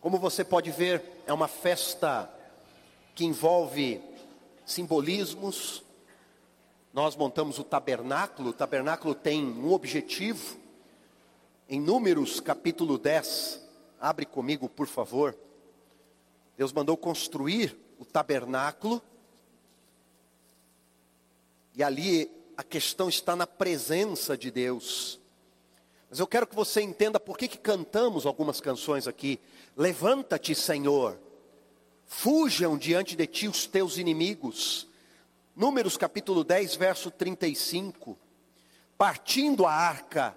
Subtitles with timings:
[0.00, 2.32] Como você pode ver, é uma festa
[3.14, 4.00] que envolve
[4.64, 5.82] simbolismos.
[6.90, 10.58] Nós montamos o tabernáculo, o tabernáculo tem um objetivo.
[11.68, 13.60] Em Números capítulo 10,
[14.00, 15.36] abre comigo, por favor.
[16.56, 19.02] Deus mandou construir o tabernáculo.
[21.74, 25.19] E ali a questão está na presença de Deus.
[26.10, 29.38] Mas eu quero que você entenda por que, que cantamos algumas canções aqui.
[29.76, 31.16] Levanta-te, Senhor,
[32.04, 34.88] fujam diante de ti os teus inimigos.
[35.54, 38.18] Números capítulo 10, verso 35.
[38.98, 40.36] Partindo a arca,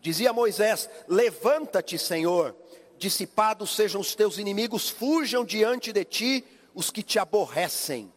[0.00, 2.56] dizia Moisés: Levanta-te, Senhor,
[2.98, 8.12] dissipados sejam os teus inimigos, fujam diante de ti os que te aborrecem.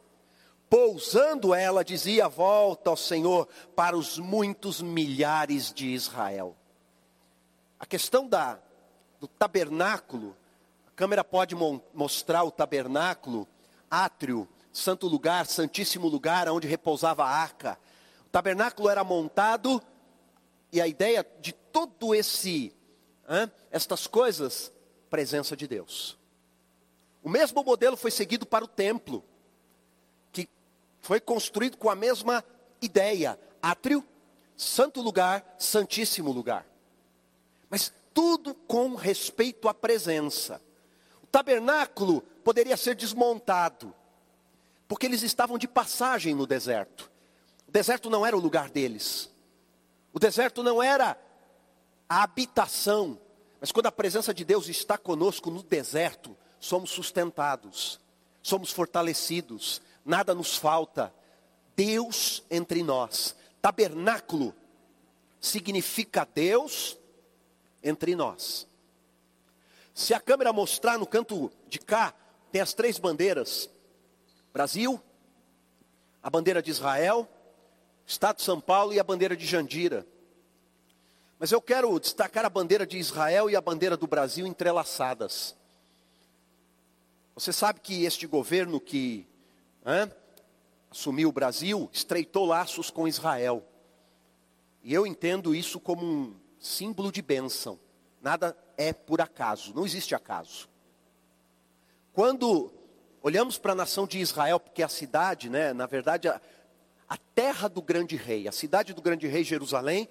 [0.67, 6.55] Pousando ela, dizia: Volta Senhor para os muitos milhares de Israel.
[7.79, 8.59] A questão da,
[9.19, 10.35] do tabernáculo,
[10.87, 13.47] a câmera pode mo mostrar o tabernáculo,
[13.89, 17.77] átrio, santo lugar, santíssimo lugar onde repousava a arca.
[18.25, 19.81] O tabernáculo era montado
[20.71, 22.75] e a ideia de todo esse,
[23.29, 24.71] hein, estas coisas
[25.09, 26.17] presença de Deus.
[27.23, 29.23] O mesmo modelo foi seguido para o templo,
[30.31, 30.47] que
[31.01, 32.43] foi construído com a mesma
[32.81, 34.05] ideia: átrio,
[34.57, 36.65] santo lugar, santíssimo lugar.
[37.69, 40.61] Mas tudo com respeito à presença.
[41.21, 43.93] O tabernáculo poderia ser desmontado,
[44.87, 47.11] porque eles estavam de passagem no deserto.
[47.67, 49.29] O deserto não era o lugar deles.
[50.13, 51.17] O deserto não era
[52.07, 53.19] a habitação
[53.65, 57.99] mas quando a presença de Deus está conosco no deserto, somos sustentados,
[58.39, 61.11] somos fortalecidos, nada nos falta.
[61.75, 63.35] Deus entre nós.
[63.61, 64.53] Tabernáculo
[65.41, 66.95] significa Deus
[67.85, 68.67] entre nós.
[69.93, 72.13] Se a câmera mostrar no canto de cá,
[72.51, 73.69] tem as três bandeiras:
[74.51, 74.99] Brasil,
[76.21, 77.29] a bandeira de Israel,
[78.05, 80.05] Estado de São Paulo e a bandeira de Jandira.
[81.39, 85.55] Mas eu quero destacar a bandeira de Israel e a bandeira do Brasil entrelaçadas.
[87.35, 89.27] Você sabe que este governo que
[90.89, 93.63] assumiu o Brasil estreitou laços com Israel.
[94.81, 97.79] E eu entendo isso como um símbolo de bênção.
[98.21, 100.67] Nada é por acaso, não existe acaso.
[102.13, 102.71] Quando
[103.21, 106.39] olhamos para a nação de Israel, porque a cidade, né, na verdade, a,
[107.07, 110.07] a terra do grande rei, a cidade do grande rei Jerusalém,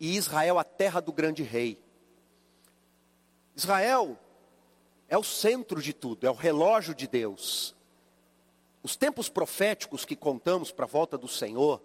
[0.00, 1.82] e Israel a terra do grande rei.
[3.56, 4.18] Israel
[5.08, 7.74] é o centro de tudo, é o relógio de Deus.
[8.82, 11.82] Os tempos proféticos que contamos para a volta do Senhor,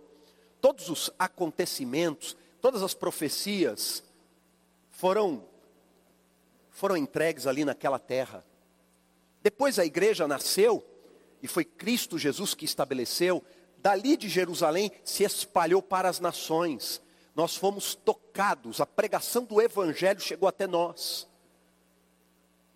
[0.62, 4.02] todos os acontecimentos, todas as profecias
[4.90, 5.46] foram
[6.72, 8.44] foram entregues ali naquela terra.
[9.44, 10.84] Depois a igreja nasceu
[11.44, 13.44] e foi Cristo Jesus que estabeleceu,
[13.78, 17.04] dali de Jerusalém se espalhou para as nações
[17.36, 21.28] nós fomos tocados, a pregação do Evangelho chegou até nós.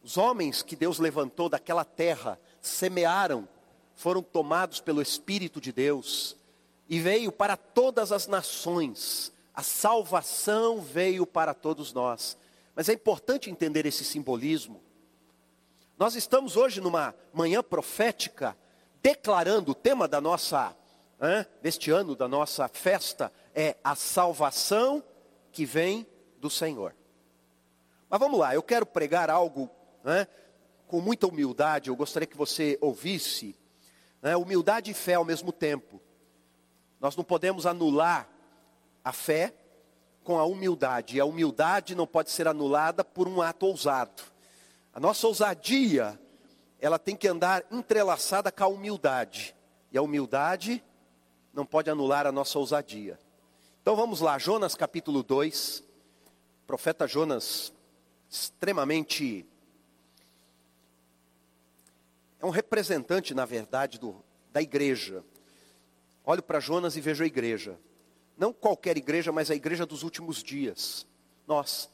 [0.03, 3.47] Os homens que Deus levantou daquela terra semearam,
[3.96, 6.36] foram tomados pelo Espírito de Deus
[6.90, 9.31] e veio para todas as nações.
[9.57, 12.38] A salvação veio para todos nós.
[12.75, 14.84] Mas é importante entender esse simbolismo.
[15.97, 18.56] Nós estamos hoje numa manhã profética,
[19.01, 20.78] declarando o tema da nossa,
[21.19, 25.03] hein, deste ano, da nossa festa, é a salvação
[25.51, 26.06] que vem
[26.38, 26.96] do Senhor.
[28.07, 29.72] Mas vamos lá, eu quero pregar algo
[30.03, 30.28] né,
[30.85, 33.56] com muita humildade, eu gostaria que você ouvisse.
[34.22, 36.00] Né, humildade e fé ao mesmo tempo.
[37.00, 38.37] Nós não podemos anular
[39.07, 39.53] a fé
[40.22, 44.22] com a humildade, e a humildade não pode ser anulada por um ato ousado.
[44.94, 46.19] A nossa ousadia,
[46.81, 49.56] ela tem que andar entrelaçada com a humildade,
[49.94, 50.84] e a humildade
[51.53, 53.17] não pode anular a nossa ousadia.
[53.81, 55.81] Então vamos lá, Jonas capítulo 2.
[56.67, 57.72] Profeta Jonas,
[58.29, 59.46] extremamente.
[62.41, 64.22] É um representante, na verdade, do,
[64.52, 65.23] da igreja.
[66.26, 67.79] Olho para Jonas e vejo a igreja.
[68.37, 71.07] Não qualquer igreja, mas a igreja dos últimos dias.
[71.47, 71.89] Nós.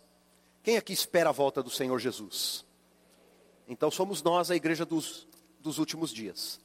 [0.61, 2.65] Quem aqui espera a volta do Senhor Jesus?
[3.67, 5.27] Então somos nós, a igreja dos,
[5.59, 6.59] dos últimos dias.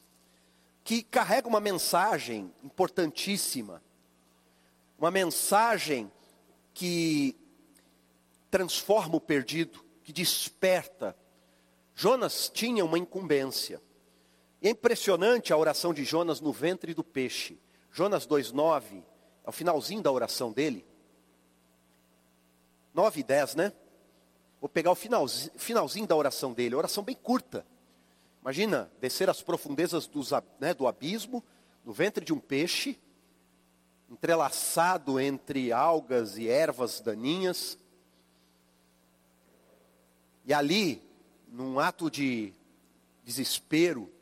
[0.85, 3.83] Que carrega uma mensagem importantíssima
[4.99, 6.11] uma mensagem
[6.75, 7.37] que
[8.51, 11.17] transforma o perdido, que desperta.
[11.95, 13.81] Jonas tinha uma incumbência.
[14.61, 17.61] E é impressionante a oração de Jonas no ventre do peixe.
[17.93, 19.05] Jonas 2,9,
[19.49, 20.85] ao finalzinho da oração dele.
[22.93, 23.73] 9 e 10, né?
[24.61, 27.65] Vou pegar o finalzinho, finalzinho da oração dele, oração bem curta.
[28.43, 31.43] Imagina descer as profundezas dos, né, do abismo,
[31.83, 33.01] no ventre de um peixe,
[34.11, 37.79] entrelaçado entre algas e ervas daninhas.
[40.45, 41.03] E ali,
[41.51, 42.53] num ato de
[43.25, 44.13] desespero,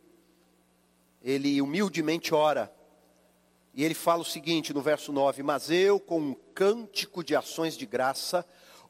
[1.21, 2.73] ele humildemente ora.
[3.77, 7.77] E ele fala o seguinte no verso 9: Mas eu, com um cântico de ações
[7.77, 8.45] de graça,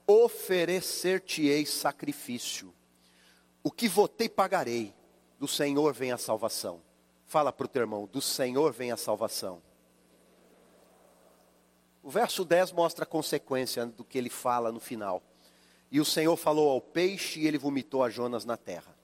[0.07, 2.73] oferecer-te-ei sacrifício.
[3.65, 4.95] O que votei pagarei,
[5.41, 6.81] do Senhor vem a salvação.
[7.25, 9.61] Fala para o teu irmão, do Senhor vem a salvação.
[12.01, 15.21] O verso 10 mostra a consequência do que ele fala no final.
[15.91, 18.97] E o Senhor falou ao peixe e ele vomitou a Jonas na terra.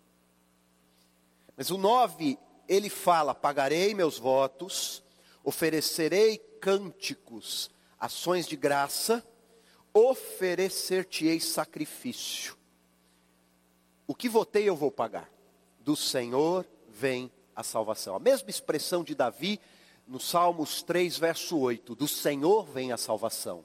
[1.56, 2.38] Mas o 9,
[2.69, 5.02] ele fala: Pagarei meus votos,
[5.44, 9.26] oferecerei cânticos, ações de graça,
[9.92, 12.56] oferecer-te-ei sacrifício.
[14.06, 15.30] O que votei eu vou pagar.
[15.80, 18.14] Do Senhor vem a salvação.
[18.14, 19.60] A mesma expressão de Davi
[20.06, 23.64] no Salmos 3, verso 8: Do Senhor vem a salvação.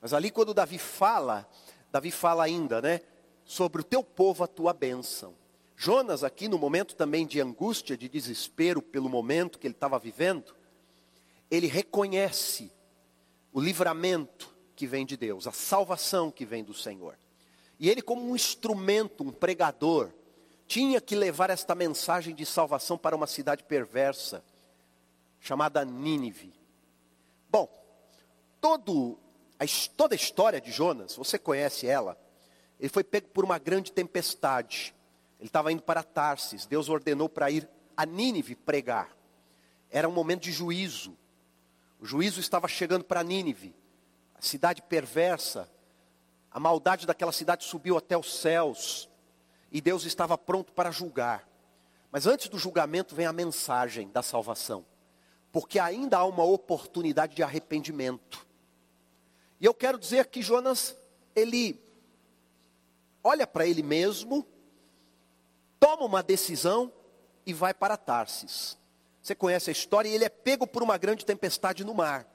[0.00, 1.48] Mas ali, quando Davi fala,
[1.90, 3.00] Davi fala ainda, né?
[3.44, 5.34] Sobre o teu povo a tua bênção.
[5.76, 10.54] Jonas, aqui no momento também de angústia, de desespero pelo momento que ele estava vivendo,
[11.50, 12.72] ele reconhece
[13.52, 17.18] o livramento que vem de Deus, a salvação que vem do Senhor.
[17.78, 20.10] E ele, como um instrumento, um pregador,
[20.66, 24.42] tinha que levar esta mensagem de salvação para uma cidade perversa,
[25.38, 26.52] chamada Nínive.
[27.50, 27.68] Bom,
[28.60, 29.18] todo,
[29.58, 29.64] a,
[29.96, 32.18] toda a história de Jonas, você conhece ela,
[32.80, 34.94] ele foi pego por uma grande tempestade.
[35.38, 39.16] Ele estava indo para Tarsis, Deus ordenou para ir a Nínive pregar.
[39.90, 41.16] Era um momento de juízo.
[42.04, 43.74] O juízo estava chegando para Nínive,
[44.34, 45.66] a cidade perversa.
[46.50, 49.08] A maldade daquela cidade subiu até os céus
[49.72, 51.48] e Deus estava pronto para julgar.
[52.12, 54.84] Mas antes do julgamento vem a mensagem da salvação
[55.50, 58.46] porque ainda há uma oportunidade de arrependimento.
[59.58, 60.94] E eu quero dizer que Jonas,
[61.34, 61.82] ele
[63.22, 64.46] olha para ele mesmo,
[65.80, 66.92] toma uma decisão
[67.46, 68.76] e vai para Tarsis.
[69.24, 72.28] Você conhece a história, e ele é pego por uma grande tempestade no mar.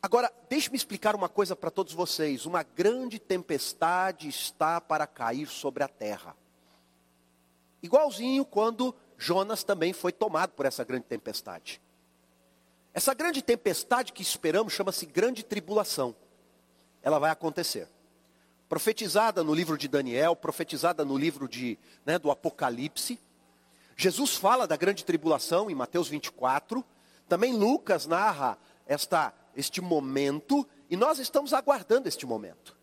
[0.00, 5.82] Agora, deixe-me explicar uma coisa para todos vocês: uma grande tempestade está para cair sobre
[5.82, 6.36] a terra.
[7.82, 11.82] Igualzinho quando Jonas também foi tomado por essa grande tempestade.
[12.94, 16.14] Essa grande tempestade que esperamos chama-se grande tribulação.
[17.02, 17.88] Ela vai acontecer.
[18.68, 23.18] Profetizada no livro de Daniel, profetizada no livro de, né, do Apocalipse.
[23.96, 26.84] Jesus fala da grande tribulação em Mateus 24.
[27.28, 32.76] Também Lucas narra esta, este momento e nós estamos aguardando este momento.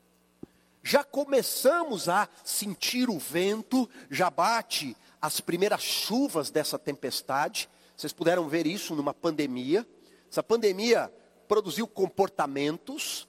[0.81, 7.69] Já começamos a sentir o vento, já bate as primeiras chuvas dessa tempestade.
[7.95, 9.87] Vocês puderam ver isso numa pandemia.
[10.29, 11.13] Essa pandemia
[11.47, 13.27] produziu comportamentos,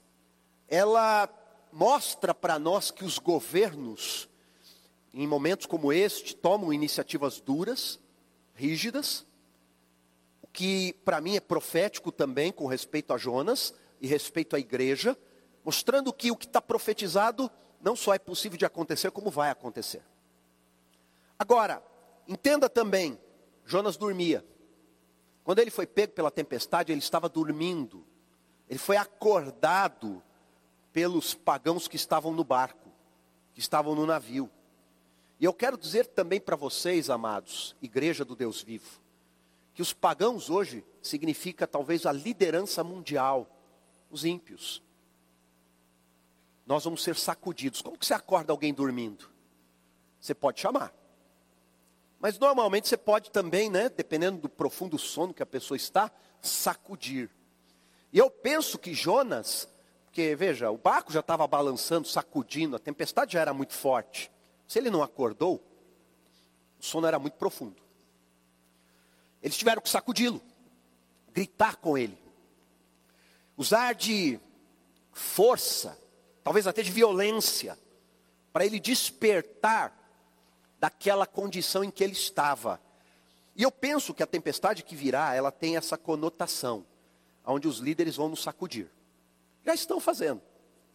[0.67, 1.29] ela
[1.71, 4.27] mostra para nós que os governos,
[5.17, 7.97] em momentos como este, tomam iniciativas duras,
[8.53, 9.25] rígidas,
[10.41, 15.17] o que para mim é profético também com respeito a Jonas e respeito à igreja,
[15.63, 20.03] mostrando que o que está profetizado não só é possível de acontecer, como vai acontecer.
[21.39, 21.81] Agora,
[22.27, 23.17] entenda também,
[23.65, 24.45] Jonas dormia.
[25.45, 28.05] Quando ele foi pego pela tempestade, ele estava dormindo.
[28.67, 30.21] Ele foi acordado
[30.91, 32.89] pelos pagãos que estavam no barco,
[33.53, 34.49] que estavam no navio.
[35.39, 39.01] E eu quero dizer também para vocês, amados, igreja do Deus vivo,
[39.73, 43.49] que os pagãos hoje significa talvez a liderança mundial,
[44.09, 44.81] os ímpios.
[46.65, 47.81] Nós vamos ser sacudidos.
[47.81, 49.29] Como que você acorda alguém dormindo?
[50.19, 50.93] Você pode chamar.
[52.19, 56.09] Mas normalmente você pode também, né, dependendo do profundo sono que a pessoa está,
[56.41, 57.29] sacudir.
[58.11, 59.67] E eu penso que Jonas,
[60.05, 64.31] porque veja, o barco já estava balançando, sacudindo, a tempestade já era muito forte.
[64.67, 65.63] Se ele não acordou,
[66.79, 67.81] o sono era muito profundo.
[69.41, 70.41] Eles tiveram que sacudi-lo,
[71.31, 72.17] gritar com ele,
[73.55, 74.39] usar de
[75.11, 75.99] força,
[76.43, 77.77] talvez até de violência,
[78.51, 79.93] para ele despertar
[80.79, 82.81] daquela condição em que ele estava.
[83.55, 86.85] E eu penso que a tempestade que virá, ela tem essa conotação,
[87.45, 88.89] onde os líderes vão nos sacudir.
[89.65, 90.41] Já estão fazendo,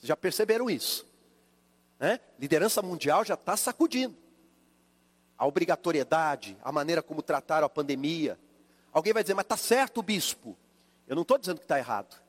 [0.02, 1.09] já perceberam isso.
[2.00, 2.18] Né?
[2.38, 4.16] Liderança mundial já está sacudindo.
[5.36, 8.38] A obrigatoriedade, a maneira como trataram a pandemia.
[8.90, 10.56] Alguém vai dizer, mas está certo, bispo.
[11.06, 12.20] Eu não estou dizendo que está errado.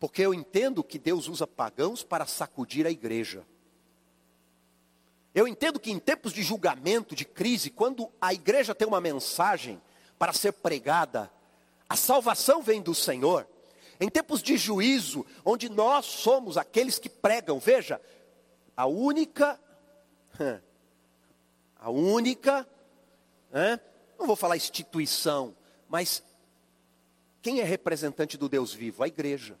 [0.00, 3.46] Porque eu entendo que Deus usa pagãos para sacudir a igreja.
[5.34, 9.80] Eu entendo que em tempos de julgamento, de crise, quando a igreja tem uma mensagem
[10.18, 11.30] para ser pregada,
[11.88, 13.46] a salvação vem do Senhor.
[14.00, 18.00] Em tempos de juízo, onde nós somos aqueles que pregam, veja,
[18.76, 19.60] a única,
[21.76, 22.66] a única,
[24.18, 25.54] não vou falar instituição,
[25.88, 26.22] mas
[27.42, 29.02] quem é representante do Deus vivo?
[29.02, 29.58] A igreja.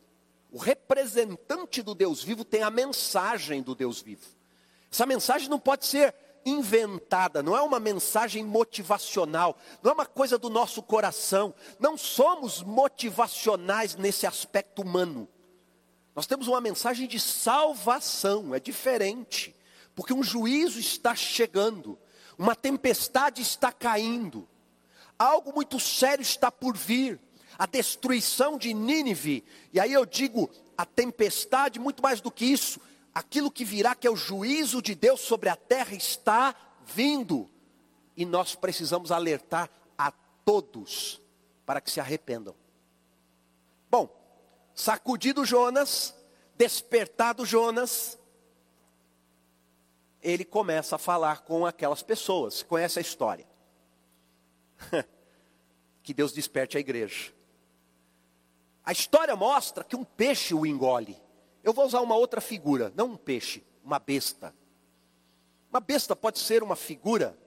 [0.50, 4.26] O representante do Deus vivo tem a mensagem do Deus vivo.
[4.90, 6.14] Essa mensagem não pode ser
[6.46, 11.54] inventada, não é uma mensagem motivacional, não é uma coisa do nosso coração.
[11.78, 15.28] Não somos motivacionais nesse aspecto humano.
[16.14, 19.54] Nós temos uma mensagem de salvação, é diferente,
[19.94, 21.98] porque um juízo está chegando,
[22.38, 24.48] uma tempestade está caindo,
[25.18, 27.20] algo muito sério está por vir,
[27.58, 32.80] a destruição de Nínive, e aí eu digo a tempestade, muito mais do que isso,
[33.14, 36.54] aquilo que virá, que é o juízo de Deus sobre a terra, está
[36.84, 37.48] vindo.
[38.16, 40.12] E nós precisamos alertar a
[40.44, 41.20] todos
[41.64, 42.54] para que se arrependam.
[43.90, 44.23] Bom,
[44.74, 46.14] sacudido Jonas,
[46.56, 48.18] despertado Jonas,
[50.20, 52.62] ele começa a falar com aquelas pessoas.
[52.62, 53.46] Conhece a história?
[56.02, 57.32] que Deus desperte a igreja.
[58.84, 61.16] A história mostra que um peixe o engole.
[61.62, 64.54] Eu vou usar uma outra figura, não um peixe, uma besta.
[65.70, 67.38] Uma besta pode ser uma figura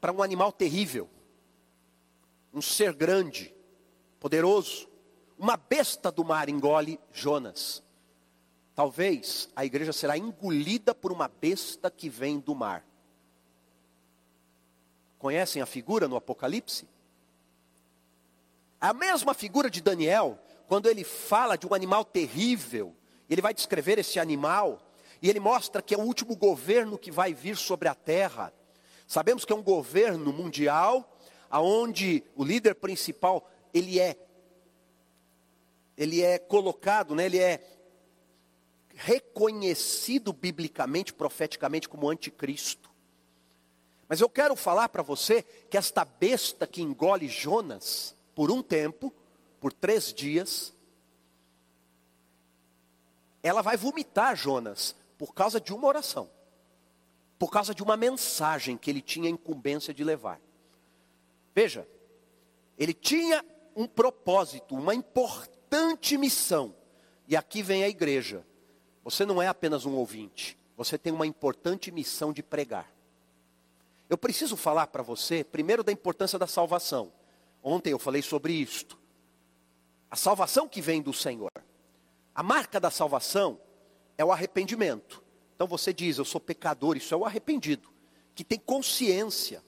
[0.00, 1.08] para um animal terrível,
[2.52, 3.54] um ser grande,
[4.18, 4.87] poderoso.
[5.38, 7.82] Uma besta do mar engole Jonas.
[8.74, 12.84] Talvez a igreja será engolida por uma besta que vem do mar.
[15.18, 16.88] Conhecem a figura no Apocalipse?
[18.80, 22.94] A mesma figura de Daniel, quando ele fala de um animal terrível,
[23.28, 24.80] ele vai descrever esse animal,
[25.20, 28.52] e ele mostra que é o último governo que vai vir sobre a terra.
[29.06, 31.18] Sabemos que é um governo mundial,
[31.50, 34.16] aonde o líder principal, ele é
[35.98, 37.60] ele é colocado, né, ele é
[38.94, 42.88] reconhecido biblicamente, profeticamente como anticristo.
[44.08, 49.12] Mas eu quero falar para você que esta besta que engole Jonas, por um tempo,
[49.60, 50.72] por três dias,
[53.42, 56.30] ela vai vomitar Jonas por causa de uma oração,
[57.36, 60.40] por causa de uma mensagem que ele tinha incumbência de levar.
[61.52, 61.88] Veja,
[62.78, 64.94] ele tinha um propósito, uma
[65.68, 66.74] importante missão,
[67.26, 68.42] e aqui vem a igreja.
[69.04, 72.90] Você não é apenas um ouvinte, você tem uma importante missão de pregar.
[74.08, 77.12] Eu preciso falar para você, primeiro, da importância da salvação.
[77.62, 78.98] Ontem eu falei sobre isto.
[80.10, 81.52] A salvação que vem do Senhor.
[82.34, 83.60] A marca da salvação
[84.16, 85.22] é o arrependimento.
[85.54, 87.90] Então você diz, eu sou pecador, isso é o arrependido,
[88.34, 89.62] que tem consciência,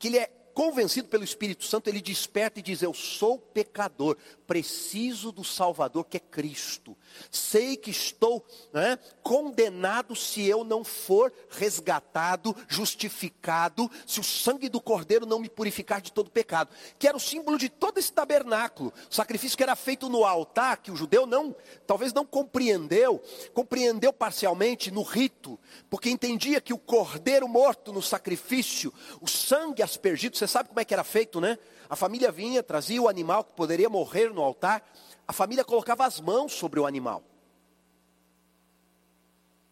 [0.00, 5.32] que ele é convencido pelo Espírito Santo, ele desperta e diz: Eu sou pecador, preciso
[5.32, 6.96] do Salvador que é Cristo.
[7.30, 14.80] Sei que estou né, condenado se eu não for resgatado, justificado, se o sangue do
[14.80, 16.70] Cordeiro não me purificar de todo pecado.
[16.98, 18.92] Que era o símbolo de todo esse tabernáculo.
[19.10, 21.54] O sacrifício que era feito no altar, que o judeu não,
[21.86, 23.22] talvez não compreendeu,
[23.52, 25.58] compreendeu parcialmente no rito,
[25.88, 30.84] porque entendia que o cordeiro morto no sacrifício, o sangue aspergido, você sabe como é
[30.84, 31.58] que era feito, né?
[31.88, 34.82] A família vinha, trazia o animal que poderia morrer no altar,
[35.26, 37.22] a família colocava as mãos sobre o animal.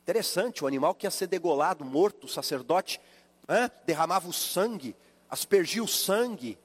[0.02, 3.00] Interessante, o animal que ia ser degolado, morto, o sacerdote
[3.48, 4.96] hein, derramava o sangue,
[5.30, 6.58] aspergia o sangue,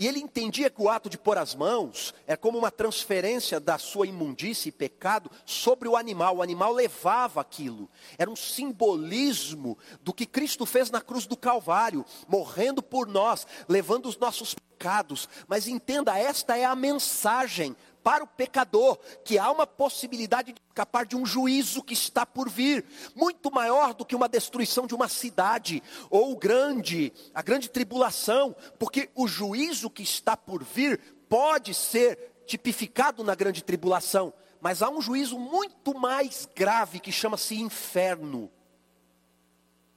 [0.00, 3.76] e ele entendia que o ato de pôr as mãos é como uma transferência da
[3.76, 6.38] sua imundície e pecado sobre o animal.
[6.38, 7.86] O animal levava aquilo.
[8.16, 14.06] Era um simbolismo do que Cristo fez na cruz do Calvário, morrendo por nós, levando
[14.06, 15.28] os nossos pecados.
[15.46, 21.06] Mas entenda, esta é a mensagem para o pecador, que há uma possibilidade de escapar
[21.06, 25.08] de um juízo que está por vir, muito maior do que uma destruição de uma
[25.08, 32.42] cidade, ou grande, a grande tribulação, porque o juízo que está por vir pode ser
[32.46, 38.50] tipificado na grande tribulação, mas há um juízo muito mais grave que chama-se inferno.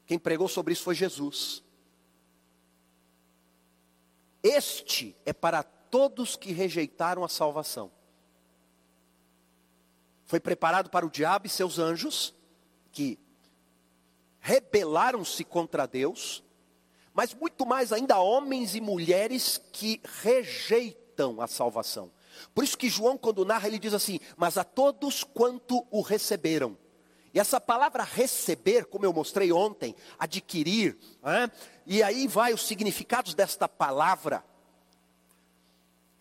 [0.05, 1.63] Quem pregou sobre isso foi Jesus.
[4.43, 7.91] Este é para todos que rejeitaram a salvação.
[10.25, 12.33] Foi preparado para o diabo e seus anjos,
[12.91, 13.19] que
[14.39, 16.43] rebelaram-se contra Deus,
[17.13, 22.11] mas muito mais ainda homens e mulheres que rejeitam a salvação.
[22.55, 26.75] Por isso que João, quando narra, ele diz assim: Mas a todos quanto o receberam.
[27.31, 31.51] E essa palavra receber, como eu mostrei ontem, adquirir, né?
[31.85, 34.43] e aí vai os significados desta palavra.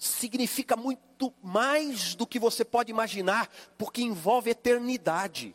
[0.03, 5.55] Significa muito mais do que você pode imaginar, porque envolve eternidade.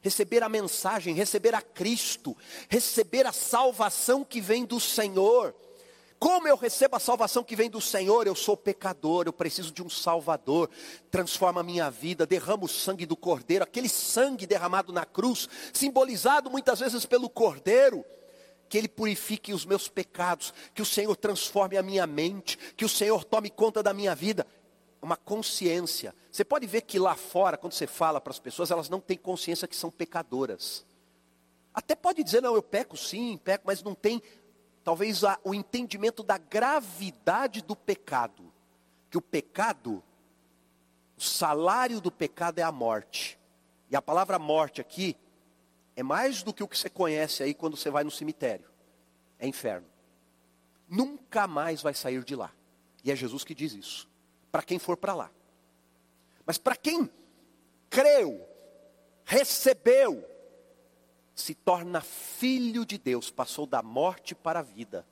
[0.00, 2.36] Receber a mensagem, receber a Cristo,
[2.68, 5.52] receber a salvação que vem do Senhor.
[6.16, 8.24] Como eu recebo a salvação que vem do Senhor?
[8.24, 10.70] Eu sou pecador, eu preciso de um Salvador.
[11.10, 16.48] Transforma a minha vida, derrama o sangue do Cordeiro, aquele sangue derramado na cruz, simbolizado
[16.48, 18.04] muitas vezes pelo Cordeiro.
[18.68, 22.88] Que Ele purifique os meus pecados, que o Senhor transforme a minha mente, que o
[22.88, 24.46] Senhor tome conta da minha vida.
[25.00, 26.14] Uma consciência.
[26.30, 29.16] Você pode ver que lá fora, quando você fala para as pessoas, elas não têm
[29.16, 30.84] consciência que são pecadoras.
[31.72, 34.20] Até pode dizer, não, eu peco sim, peco, mas não tem
[34.82, 38.52] talvez a, o entendimento da gravidade do pecado.
[39.08, 40.02] Que o pecado,
[41.16, 43.38] o salário do pecado é a morte.
[43.90, 45.16] E a palavra morte aqui
[45.98, 48.70] é mais do que o que você conhece aí quando você vai no cemitério.
[49.36, 49.88] É inferno.
[50.88, 52.52] Nunca mais vai sair de lá.
[53.02, 54.08] E é Jesus que diz isso.
[54.52, 55.28] Para quem for para lá.
[56.46, 57.10] Mas para quem
[57.90, 58.48] creu,
[59.24, 60.24] recebeu,
[61.34, 65.04] se torna filho de Deus, passou da morte para a vida.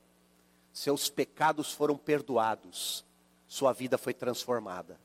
[0.71, 3.03] Seus pecados foram perdoados,
[3.45, 4.97] sua vida foi transformada.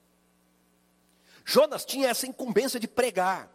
[1.45, 3.51] Jonas tinha essa incumbência de pregar,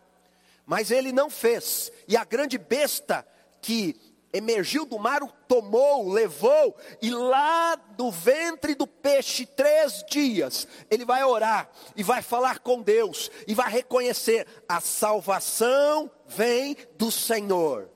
[0.67, 1.91] mas ele não fez.
[2.07, 3.25] E a grande besta
[3.61, 3.95] que
[4.33, 11.05] emergiu do mar, o tomou, levou, e lá do ventre do peixe, três dias, ele
[11.05, 17.89] vai orar e vai falar com Deus, e vai reconhecer: a salvação vem do Senhor.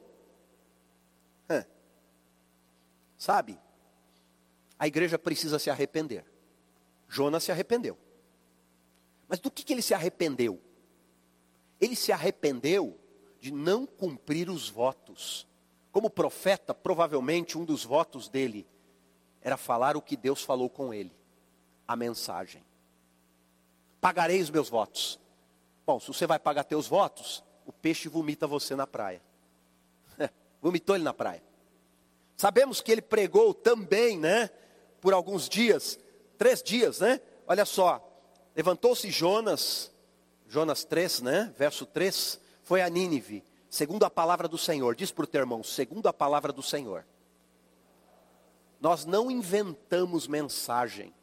[3.18, 3.60] Sabe,
[4.80, 6.26] a igreja precisa se arrepender.
[7.08, 7.96] Jonas se arrependeu.
[9.28, 10.60] Mas do que, que ele se arrependeu?
[11.82, 12.98] Ele se arrependeu
[13.40, 15.48] de não cumprir os votos
[15.92, 18.66] como profeta, provavelmente um dos votos dele
[19.42, 21.12] era falar o que Deus falou com ele,
[21.88, 22.64] a mensagem.
[24.00, 25.20] Pagarei os meus votos.
[25.86, 29.22] Bom, se você vai pagar teus votos, o peixe vomita você na praia.
[30.62, 31.44] Vomitou ele na praia.
[32.38, 34.50] Sabemos que ele pregou também, né?
[35.02, 36.00] Por alguns dias,
[36.38, 37.20] três dias, né?
[37.48, 38.02] Olha só,
[38.56, 39.92] levantou-se Jonas,
[40.52, 41.54] Jonas 3, né?
[41.58, 44.94] Verso 3, foi a Nínive segundo a palavra do Senhor.
[44.94, 47.06] Diz para o teu irmão, segundo a palavra do Senhor.
[48.82, 51.14] Nós não inventamos mensagem,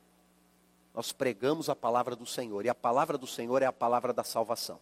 [0.94, 4.24] nós pregamos a palavra do Senhor, e a palavra do Senhor é a palavra da
[4.24, 4.80] salvação.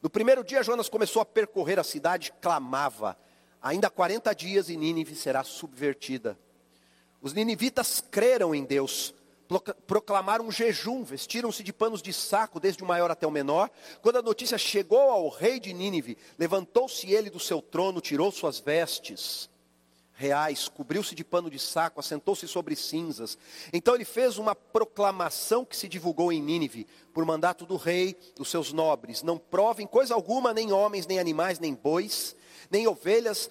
[0.00, 3.18] No primeiro dia, Jonas começou a percorrer a cidade, clamava:
[3.60, 6.38] ainda 40 dias e Nínive será subvertida.
[7.20, 9.12] Os ninivitas creram em Deus,
[9.86, 13.70] proclamaram um jejum, vestiram-se de panos de saco, desde o maior até o menor.
[14.02, 18.58] Quando a notícia chegou ao rei de Nínive, levantou-se ele do seu trono, tirou suas
[18.58, 19.48] vestes
[20.16, 23.38] reais, cobriu-se de pano de saco, assentou-se sobre cinzas.
[23.72, 28.50] Então ele fez uma proclamação que se divulgou em Nínive, por mandato do rei, dos
[28.50, 32.34] seus nobres: Não provem coisa alguma, nem homens, nem animais, nem bois,
[32.70, 33.50] nem ovelhas,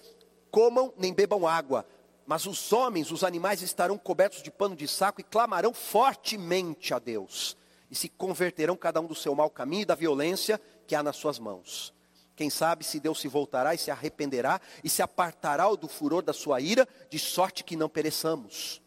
[0.50, 1.86] comam nem bebam água
[2.26, 6.98] mas os homens, os animais estarão cobertos de pano de saco e clamarão fortemente a
[6.98, 7.56] Deus.
[7.88, 11.16] E se converterão cada um do seu mau caminho e da violência que há nas
[11.16, 11.94] suas mãos.
[12.34, 16.32] Quem sabe se Deus se voltará e se arrependerá e se apartará do furor da
[16.32, 18.82] sua ira, de sorte que não pereçamos.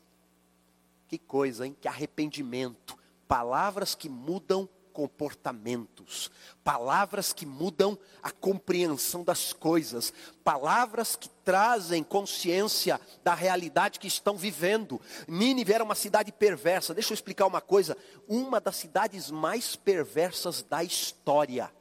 [1.08, 1.76] Que coisa, hein?
[1.80, 2.96] Que arrependimento.
[3.28, 6.30] Palavras que mudam comportamentos,
[6.62, 10.12] palavras que mudam a compreensão das coisas,
[10.44, 15.00] palavras que trazem consciência da realidade que estão vivendo.
[15.26, 16.94] Nínive era uma cidade perversa.
[16.94, 17.96] Deixa eu explicar uma coisa:
[18.28, 21.72] uma das cidades mais perversas da história.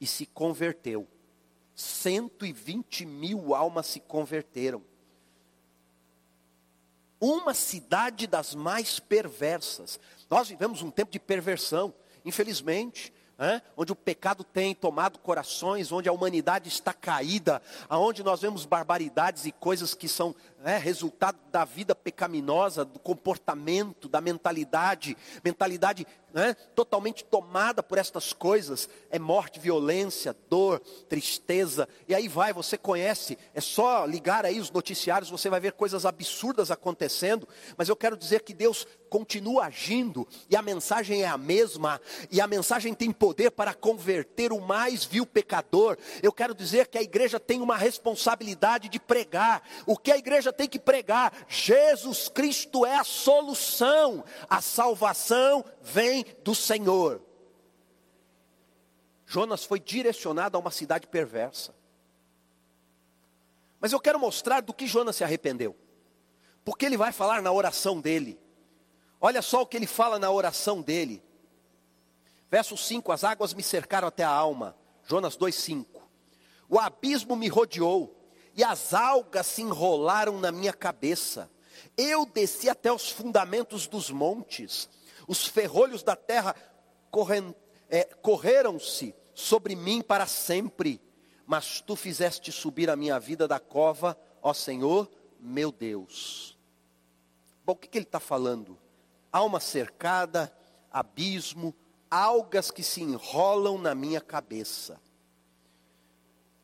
[0.00, 1.06] E se converteu.
[1.74, 4.82] 120 mil almas se converteram.
[7.20, 10.00] Uma cidade das mais perversas.
[10.30, 13.60] Nós vivemos um tempo de perversão infelizmente, é?
[13.76, 19.44] onde o pecado tem tomado corações, onde a humanidade está caída, aonde nós vemos barbaridades
[19.44, 20.34] e coisas que são
[20.64, 28.32] é, resultado da vida pecaminosa, do comportamento, da mentalidade, mentalidade né, totalmente tomada por estas
[28.32, 34.58] coisas, é morte, violência, dor, tristeza, e aí vai, você conhece, é só ligar aí
[34.58, 39.66] os noticiários, você vai ver coisas absurdas acontecendo, mas eu quero dizer que Deus continua
[39.66, 42.00] agindo, e a mensagem é a mesma,
[42.32, 45.96] e a mensagem tem poder para converter o mais vil pecador.
[46.20, 49.62] Eu quero dizer que a igreja tem uma responsabilidade de pregar.
[49.86, 56.23] O que a igreja tem que pregar: Jesus Cristo é a solução, a salvação vem
[56.42, 57.20] do Senhor.
[59.26, 61.74] Jonas foi direcionado a uma cidade perversa.
[63.80, 65.76] Mas eu quero mostrar do que Jonas se arrependeu.
[66.64, 68.38] Porque ele vai falar na oração dele.
[69.20, 71.22] Olha só o que ele fala na oração dele.
[72.50, 74.76] Verso 5: As águas me cercaram até a alma.
[75.04, 75.86] Jonas 2,5.
[76.68, 78.14] O abismo me rodeou,
[78.56, 81.50] e as algas se enrolaram na minha cabeça.
[81.96, 84.88] Eu desci até os fundamentos dos montes,
[85.26, 86.54] os ferrolhos da terra
[87.88, 91.00] é, correram-se sobre mim para sempre,
[91.46, 96.58] mas tu fizeste subir a minha vida da cova, ó Senhor, meu Deus.
[97.64, 98.78] Bom, o que, que ele está falando?
[99.32, 100.54] Alma cercada,
[100.90, 101.74] abismo,
[102.10, 105.00] algas que se enrolam na minha cabeça.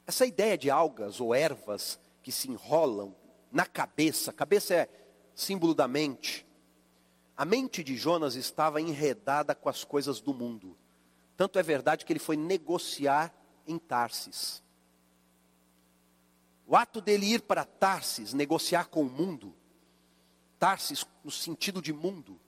[0.07, 3.15] Essa ideia de algas ou ervas que se enrolam
[3.51, 4.89] na cabeça, cabeça é
[5.35, 6.47] símbolo da mente.
[7.41, 10.77] A mente de Jonas estava enredada com as coisas do mundo.
[11.39, 13.35] Tanto é verdade que ele foi negociar
[13.67, 14.63] em Tarsis.
[16.67, 19.55] O ato dele ir para Tarsis, negociar com o mundo,
[20.59, 22.39] Tarsis no sentido de mundo,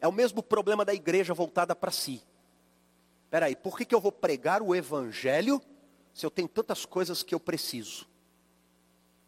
[0.00, 2.22] é o mesmo problema da igreja voltada para si.
[3.24, 5.60] Espera aí, por que, que eu vou pregar o evangelho
[6.14, 8.08] se eu tenho tantas coisas que eu preciso?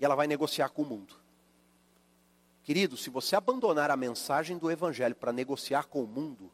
[0.00, 1.21] E ela vai negociar com o mundo.
[2.62, 6.50] Querido, se você abandonar a mensagem do Evangelho para negociar com o mundo,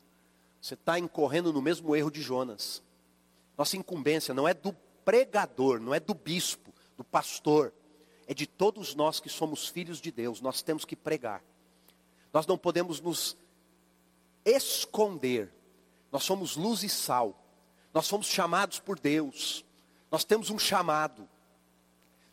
[0.60, 2.82] você está incorrendo no mesmo erro de Jonas.
[3.56, 4.72] Nossa incumbência não é do
[5.04, 7.74] pregador, não é do bispo, do pastor,
[8.26, 11.42] é de todos nós que somos filhos de Deus, nós temos que pregar.
[12.32, 13.36] Nós não podemos nos
[14.44, 15.52] esconder,
[16.10, 17.38] nós somos luz e sal,
[17.92, 19.64] nós somos chamados por Deus,
[20.10, 21.28] nós temos um chamado.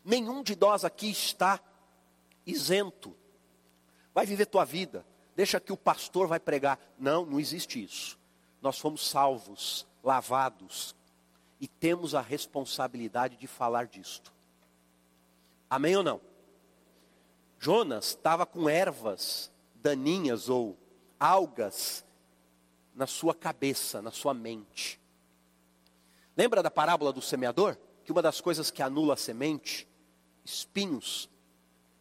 [0.02, 1.60] Nenhum de nós aqui está
[2.46, 3.14] isento
[4.16, 6.80] vai viver tua vida, deixa que o pastor vai pregar.
[6.98, 8.18] Não, não existe isso.
[8.62, 10.96] Nós fomos salvos, lavados,
[11.60, 14.32] e temos a responsabilidade de falar disto.
[15.68, 16.18] Amém ou não?
[17.58, 20.78] Jonas estava com ervas daninhas ou
[21.20, 22.02] algas
[22.94, 24.98] na sua cabeça, na sua mente.
[26.34, 27.76] Lembra da parábola do semeador?
[28.02, 29.86] Que uma das coisas que anula a semente,
[30.42, 31.28] espinhos,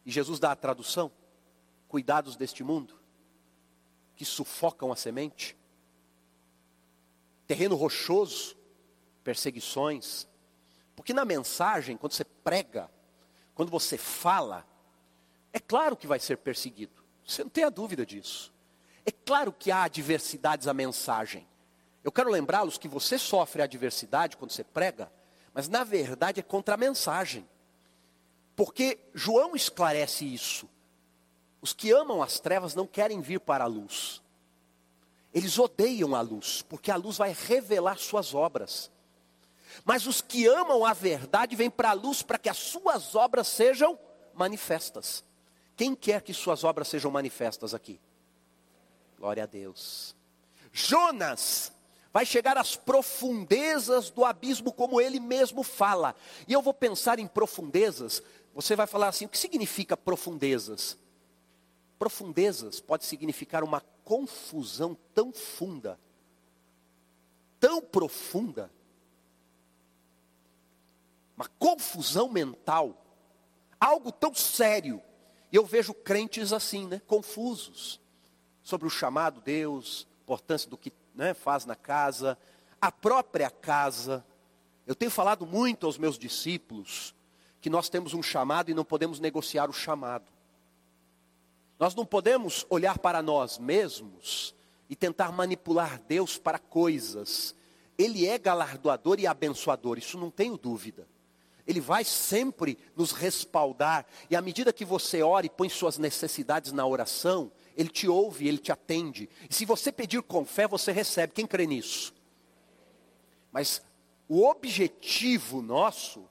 [0.05, 1.11] e Jesus dá a tradução
[1.87, 2.99] cuidados deste mundo
[4.15, 5.57] que sufocam a semente,
[7.45, 8.55] terreno rochoso,
[9.23, 10.27] perseguições.
[10.95, 12.89] Porque na mensagem, quando você prega,
[13.53, 14.65] quando você fala,
[15.51, 17.03] é claro que vai ser perseguido.
[17.25, 18.53] Você não tem a dúvida disso.
[19.05, 21.47] É claro que há adversidades à mensagem.
[22.03, 25.11] Eu quero lembrá-los que você sofre adversidade quando você prega,
[25.53, 27.47] mas na verdade é contra a mensagem.
[28.55, 30.69] Porque João esclarece isso.
[31.65, 34.21] Os que amam as trevas não querem vir para a luz.
[35.33, 38.91] Eles odeiam a luz, porque a luz vai revelar suas obras.
[39.83, 43.47] Mas os que amam a verdade vêm para a luz para que as suas obras
[43.47, 43.97] sejam
[44.35, 45.25] manifestas.
[45.75, 47.99] Quem quer que suas obras sejam manifestas aqui?
[49.17, 50.15] Glória a Deus.
[50.71, 51.73] Jonas
[52.13, 56.15] vai chegar às profundezas do abismo, como ele mesmo fala.
[56.47, 58.21] E eu vou pensar em profundezas.
[58.53, 61.03] Você vai falar assim: o que significa profundezas?
[61.97, 65.99] Profundezas pode significar uma confusão tão funda,
[67.59, 68.71] tão profunda,
[71.35, 73.05] uma confusão mental,
[73.79, 75.01] algo tão sério.
[75.51, 77.99] E eu vejo crentes assim, né, confusos
[78.61, 82.37] sobre o chamado Deus, importância do que né, faz na casa,
[82.81, 84.25] a própria casa.
[84.85, 87.15] Eu tenho falado muito aos meus discípulos
[87.61, 90.34] que nós temos um chamado e não podemos negociar o chamado.
[91.79, 94.55] Nós não podemos olhar para nós mesmos
[94.89, 97.55] e tentar manipular Deus para coisas.
[97.97, 101.07] Ele é galardoador e abençoador, isso não tenho dúvida.
[101.67, 106.71] Ele vai sempre nos respaldar, e à medida que você ora e põe suas necessidades
[106.71, 109.27] na oração, Ele te ouve, Ele te atende.
[109.49, 111.33] E se você pedir com fé, você recebe.
[111.33, 112.13] Quem crê nisso?
[113.51, 113.81] Mas
[114.29, 116.27] o objetivo nosso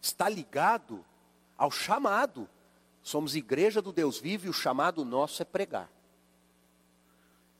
[0.00, 1.04] está ligado
[1.58, 2.48] ao chamado.
[3.02, 5.90] Somos igreja do Deus vivo e o chamado nosso é pregar.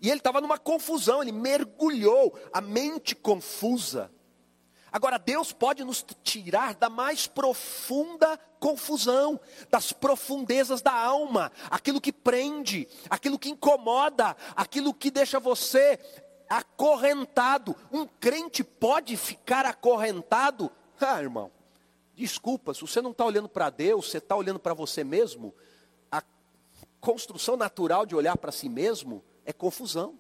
[0.00, 4.10] E ele estava numa confusão, ele mergulhou, a mente confusa.
[4.92, 12.12] Agora, Deus pode nos tirar da mais profunda confusão, das profundezas da alma, aquilo que
[12.12, 15.98] prende, aquilo que incomoda, aquilo que deixa você
[16.48, 17.76] acorrentado.
[17.92, 20.70] Um crente pode ficar acorrentado?
[21.00, 21.50] Ah, irmão,
[22.20, 25.54] Desculpa, se você não está olhando para Deus, você está olhando para você mesmo,
[26.12, 26.22] a
[27.00, 30.18] construção natural de olhar para si mesmo é confusão.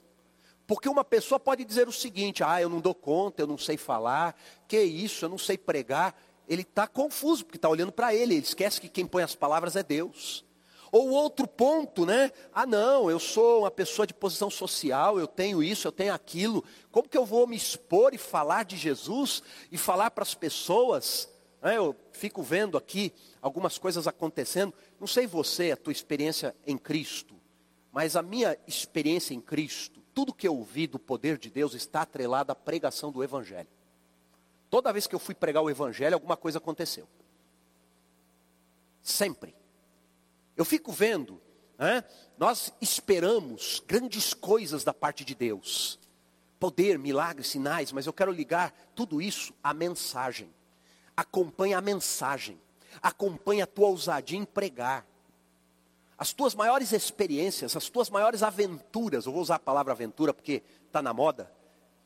[0.66, 3.76] Porque uma pessoa pode dizer o seguinte: ah, eu não dou conta, eu não sei
[3.76, 4.34] falar,
[4.66, 6.18] que isso, eu não sei pregar.
[6.48, 9.76] Ele está confuso, porque está olhando para ele, ele esquece que quem põe as palavras
[9.76, 10.42] é Deus.
[10.90, 12.32] Ou outro ponto, né?
[12.50, 16.64] Ah, não, eu sou uma pessoa de posição social, eu tenho isso, eu tenho aquilo.
[16.90, 21.28] Como que eu vou me expor e falar de Jesus e falar para as pessoas?
[21.62, 21.76] Né?
[21.76, 24.74] Eu fico vendo aqui algumas coisas acontecendo.
[24.98, 27.34] Não sei você, a tua experiência em Cristo,
[27.92, 32.02] mas a minha experiência em Cristo, tudo que eu ouvi do poder de Deus está
[32.02, 33.68] atrelado à pregação do Evangelho.
[34.68, 37.08] Toda vez que eu fui pregar o Evangelho, alguma coisa aconteceu.
[39.02, 39.54] Sempre.
[40.56, 41.40] Eu fico vendo,
[41.78, 42.04] né?
[42.38, 45.98] nós esperamos grandes coisas da parte de Deus.
[46.58, 50.52] Poder, milagres, sinais, mas eu quero ligar tudo isso à mensagem.
[51.20, 52.58] Acompanha a mensagem.
[53.02, 55.06] Acompanha a tua ousadia em pregar.
[56.16, 60.62] As tuas maiores experiências, as tuas maiores aventuras, eu vou usar a palavra aventura porque
[60.86, 61.50] está na moda,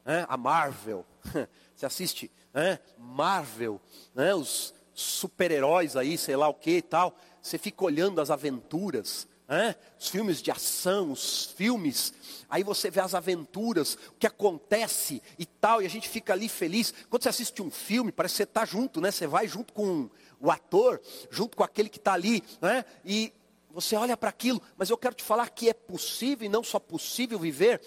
[0.05, 0.27] né?
[0.29, 1.05] a Marvel,
[1.74, 2.79] você assiste né?
[2.98, 3.81] Marvel,
[4.14, 4.35] né?
[4.35, 9.76] os super-heróis aí, sei lá o que e tal você fica olhando as aventuras, né?
[9.98, 12.12] os filmes de ação, os filmes,
[12.48, 16.48] aí você vê as aventuras, o que acontece e tal, e a gente fica ali
[16.48, 16.92] feliz.
[17.11, 19.11] Quando você assiste um filme, parece que você está junto, né?
[19.11, 20.09] Você vai junto com
[20.40, 22.85] o ator, junto com aquele que está ali, né?
[23.04, 23.33] E
[23.70, 26.78] você olha para aquilo, mas eu quero te falar que é possível e não só
[26.78, 27.80] possível viver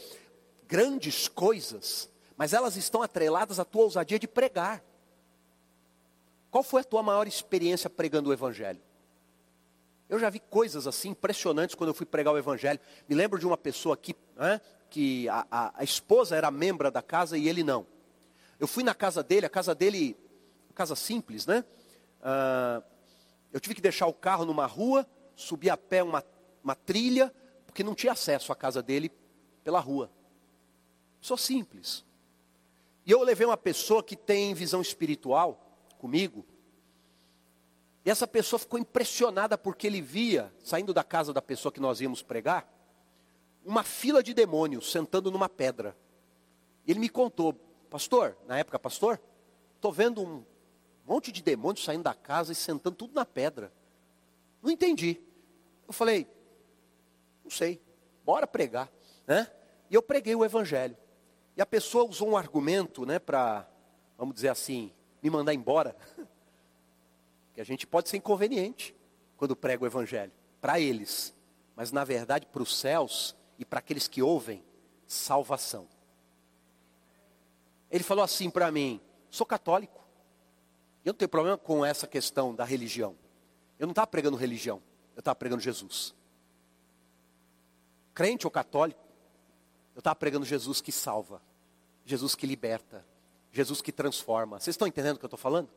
[0.67, 4.84] grandes coisas, mas elas estão atreladas à tua ousadia de pregar.
[6.52, 8.82] Qual foi a tua maior experiência pregando o Evangelho?
[10.10, 12.80] Eu já vi coisas assim impressionantes quando eu fui pregar o Evangelho.
[13.08, 17.02] Me lembro de uma pessoa aqui, né, que a, a, a, esposa era membro da
[17.02, 17.86] casa e ele não.
[18.60, 20.17] Eu fui na casa dele, a casa dele,
[20.74, 21.63] casa simples, né?
[23.52, 26.24] Eu tive que deixar o carro numa rua, subir a pé uma,
[26.63, 27.34] uma trilha,
[27.65, 29.12] porque não tinha acesso à casa dele
[29.63, 30.10] pela rua.
[31.22, 32.06] Sou simples.
[33.06, 36.46] E eu levei uma pessoa que tem visão espiritual comigo,
[38.08, 42.00] e essa pessoa ficou impressionada porque ele via, saindo da casa da pessoa que nós
[42.00, 42.65] íamos pregar,
[43.65, 45.93] uma fila de demônios sentando numa pedra.
[46.88, 47.52] Ele me contou,
[47.89, 49.20] pastor, na época, pastor,
[49.76, 50.46] estou vendo um
[51.06, 53.74] monte de demônios saindo da casa e sentando tudo na pedra.
[54.62, 55.20] Não entendi.
[55.86, 56.30] Eu falei,
[57.43, 57.82] não sei,
[58.24, 58.89] bora pregar.
[59.28, 59.52] Né?
[59.89, 60.96] E eu preguei o evangelho.
[61.58, 63.70] E a pessoa usou um argumento né, para,
[64.17, 65.93] vamos dizer assim, me mandar embora.
[67.58, 68.96] que a gente pode ser inconveniente
[69.36, 71.34] quando prega o evangelho para eles,
[71.76, 74.63] mas na verdade para os céus e para aqueles que ouvem,
[75.08, 75.88] salvação.
[77.89, 80.06] Ele falou assim para mim: sou católico.
[81.04, 83.17] Eu não tenho problema com essa questão da religião.
[83.80, 84.80] Eu não estava pregando religião,
[85.15, 86.13] eu estava pregando Jesus.
[88.13, 89.04] Crente ou católico,
[89.96, 91.41] eu estava pregando Jesus que salva,
[92.06, 93.04] Jesus que liberta,
[93.52, 94.60] Jesus que transforma.
[94.60, 95.72] Vocês estão entendendo o que eu estou falando?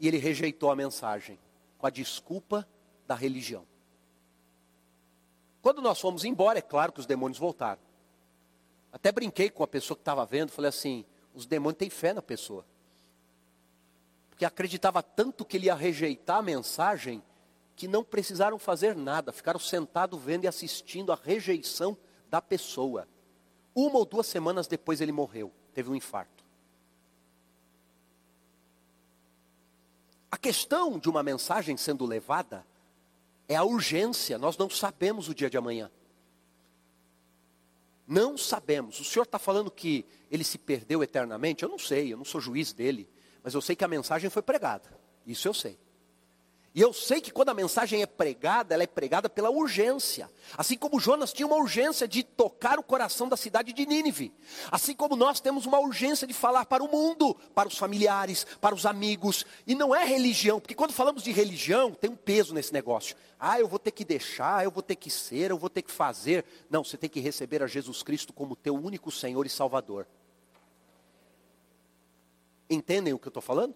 [0.00, 1.38] E ele rejeitou a mensagem
[1.78, 2.66] com a desculpa
[3.06, 3.66] da religião.
[5.60, 7.80] Quando nós fomos embora, é claro que os demônios voltaram.
[8.90, 12.22] Até brinquei com a pessoa que estava vendo, falei assim: os demônios têm fé na
[12.22, 12.64] pessoa.
[14.30, 17.22] Porque acreditava tanto que ele ia rejeitar a mensagem,
[17.76, 21.96] que não precisaram fazer nada, ficaram sentados vendo e assistindo a rejeição
[22.30, 23.06] da pessoa.
[23.74, 26.39] Uma ou duas semanas depois ele morreu, teve um infarto.
[30.30, 32.64] A questão de uma mensagem sendo levada
[33.48, 35.90] é a urgência, nós não sabemos o dia de amanhã.
[38.06, 39.00] Não sabemos.
[39.00, 41.62] O senhor está falando que ele se perdeu eternamente?
[41.62, 43.08] Eu não sei, eu não sou juiz dele,
[43.42, 44.96] mas eu sei que a mensagem foi pregada.
[45.26, 45.78] Isso eu sei.
[46.72, 50.30] E eu sei que quando a mensagem é pregada, ela é pregada pela urgência.
[50.56, 54.32] Assim como Jonas tinha uma urgência de tocar o coração da cidade de Nínive.
[54.70, 58.72] Assim como nós temos uma urgência de falar para o mundo, para os familiares, para
[58.72, 59.44] os amigos.
[59.66, 63.16] E não é religião, porque quando falamos de religião, tem um peso nesse negócio.
[63.38, 65.90] Ah, eu vou ter que deixar, eu vou ter que ser, eu vou ter que
[65.90, 66.44] fazer.
[66.70, 70.06] Não, você tem que receber a Jesus Cristo como teu único Senhor e Salvador.
[72.68, 73.74] Entendem o que eu estou falando?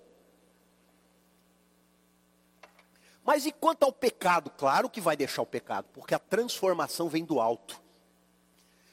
[3.24, 4.50] Mas e quanto ao pecado?
[4.50, 7.82] Claro que vai deixar o pecado, porque a transformação vem do alto.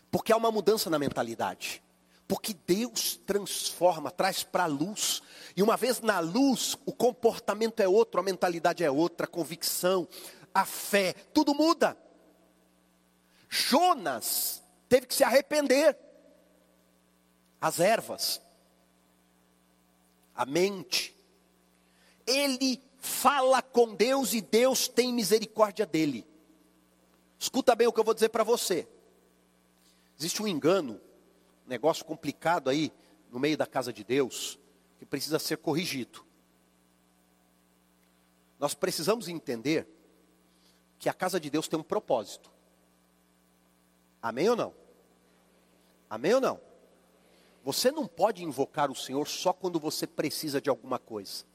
[0.10, 1.84] Porque há uma mudança na mentalidade.
[2.28, 5.22] Porque Deus transforma, traz para a luz.
[5.56, 10.08] E uma vez na luz, o comportamento é outro, a mentalidade é outra, a convicção,
[10.54, 11.98] a fé, tudo muda.
[13.50, 15.98] Jonas teve que se arrepender.
[17.60, 18.42] As ervas,
[20.34, 21.14] a mente.
[22.26, 26.26] Ele fala com Deus e Deus tem misericórdia dele.
[27.38, 28.88] Escuta bem o que eu vou dizer para você.
[30.18, 31.02] Existe um engano
[31.66, 32.94] negócio complicado aí
[33.32, 34.60] no meio da casa de Deus
[35.00, 36.24] que precisa ser corrigido.
[38.60, 39.88] Nós precisamos entender
[41.00, 42.52] que a casa de Deus tem um propósito.
[44.22, 44.76] Amém ou não?
[46.08, 46.62] Amém ou não?
[47.64, 51.46] Você não pode invocar o Senhor só quando você precisa de alguma coisa.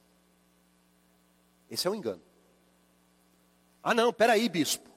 [1.70, 2.22] Esse é um engano.
[3.82, 4.90] Ah, não, peraí, bispo.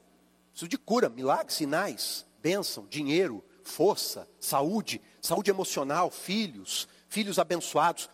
[0.51, 8.09] Preciso de cura, milagres, sinais, bênção, dinheiro, força, saúde, saúde emocional, filhos, filhos abençoados.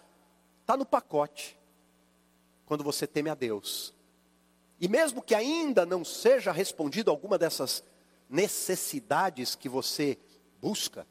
[0.61, 1.57] Está no pacote.
[2.65, 3.93] Quando você teme a Deus.
[4.79, 7.83] E mesmo que ainda não seja respondido alguma dessas
[8.29, 10.17] necessidades que você
[10.59, 11.07] busca,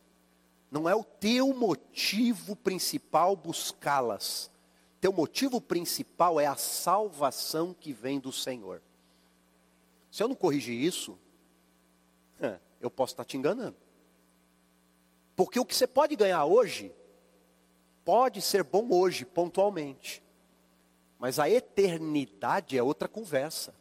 [0.71, 4.51] não é o teu motivo principal buscá-las.
[5.05, 8.81] Teu motivo principal é a salvação que vem do Senhor.
[10.11, 11.19] Se eu não corrigir isso,
[12.81, 13.77] eu posso estar te enganando.
[15.37, 16.91] Porque o que você pode ganhar hoje,
[18.03, 20.23] pode ser bom hoje, pontualmente.
[21.19, 23.75] Mas a eternidade é outra conversa.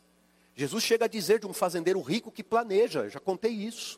[0.54, 3.98] Jesus chega a dizer de um fazendeiro rico que planeja, já contei isso.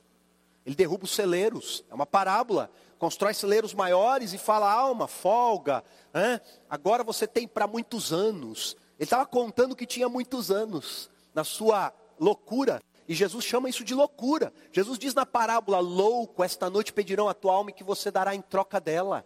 [0.66, 2.72] Ele derruba os celeiros, é uma parábola.
[2.98, 5.84] Constrói celeiros maiores e fala, alma, folga.
[6.14, 6.42] Hein?
[6.70, 8.76] Agora você tem para muitos anos.
[8.98, 12.82] Ele estava contando que tinha muitos anos, na sua loucura.
[13.08, 14.52] E Jesus chama isso de loucura.
[14.72, 18.42] Jesus diz na parábola: Louco, esta noite pedirão a tua alma que você dará em
[18.42, 19.24] troca dela.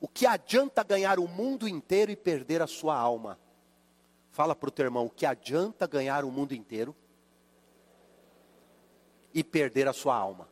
[0.00, 3.38] O que adianta ganhar o mundo inteiro e perder a sua alma?
[4.32, 6.96] Fala para o teu irmão: o que adianta ganhar o mundo inteiro
[9.32, 10.48] e perder a sua alma?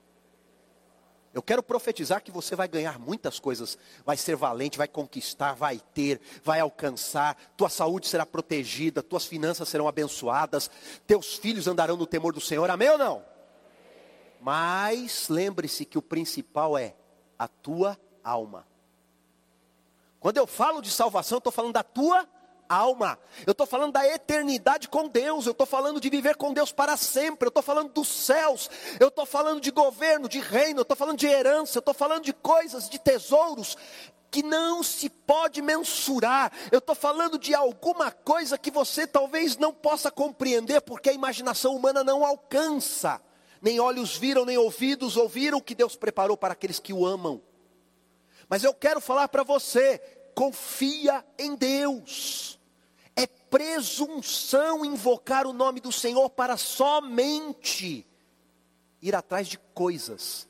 [1.35, 5.81] Eu quero profetizar que você vai ganhar muitas coisas, vai ser valente, vai conquistar, vai
[5.95, 10.71] ter, vai alcançar, tua saúde será protegida, tuas finanças serão abençoadas,
[11.07, 13.25] teus filhos andarão no temor do Senhor, amém ou não?
[14.40, 16.95] Mas lembre-se que o principal é
[17.38, 18.66] a tua alma.
[20.21, 22.29] Quando eu falo de salvação, estou falando da tua
[22.73, 23.19] alma.
[23.47, 25.47] Eu estou falando da eternidade com Deus.
[25.47, 27.47] Eu estou falando de viver com Deus para sempre.
[27.47, 28.71] Eu estou falando dos céus.
[28.99, 30.81] Eu estou falando de governo, de reino.
[30.81, 31.79] Eu estou falando de herança.
[31.79, 33.77] Eu estou falando de coisas, de tesouros
[34.33, 36.51] que não se pode mensurar.
[36.73, 41.77] Eu estou falando de alguma coisa que você talvez não possa compreender, porque a imaginação
[41.77, 43.21] humana não alcança.
[43.61, 47.43] Nem olhos viram, nem ouvidos ouviram o que Deus preparou para aqueles que o amam.
[48.49, 49.99] Mas eu quero falar para você:
[50.35, 52.59] confia em Deus
[53.53, 58.07] presunção invocar o nome do Senhor para somente
[59.03, 60.49] ir atrás de coisas.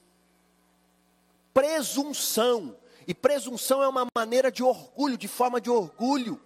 [1.53, 2.77] Presunção.
[3.05, 6.41] E presunção é uma maneira de orgulho, de forma de orgulho.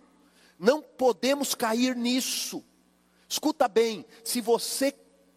[0.58, 2.64] Não podemos cair nisso.
[3.28, 4.94] Escuta bem, se você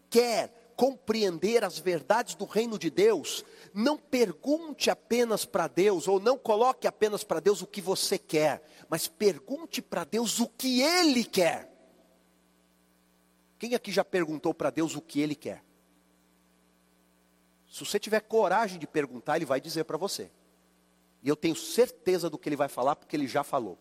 [0.08, 6.38] quer compreender as verdades do reino de Deus, não pergunte apenas para Deus, ou não
[6.38, 11.22] coloque apenas para Deus o que você quer, mas pergunte para Deus o que Ele
[11.22, 11.70] quer.
[13.58, 15.62] Quem aqui já perguntou para Deus o que Ele quer?
[17.70, 20.30] Se você tiver coragem de perguntar, Ele vai dizer para você.
[21.22, 23.76] E eu tenho certeza do que Ele vai falar, porque Ele já falou.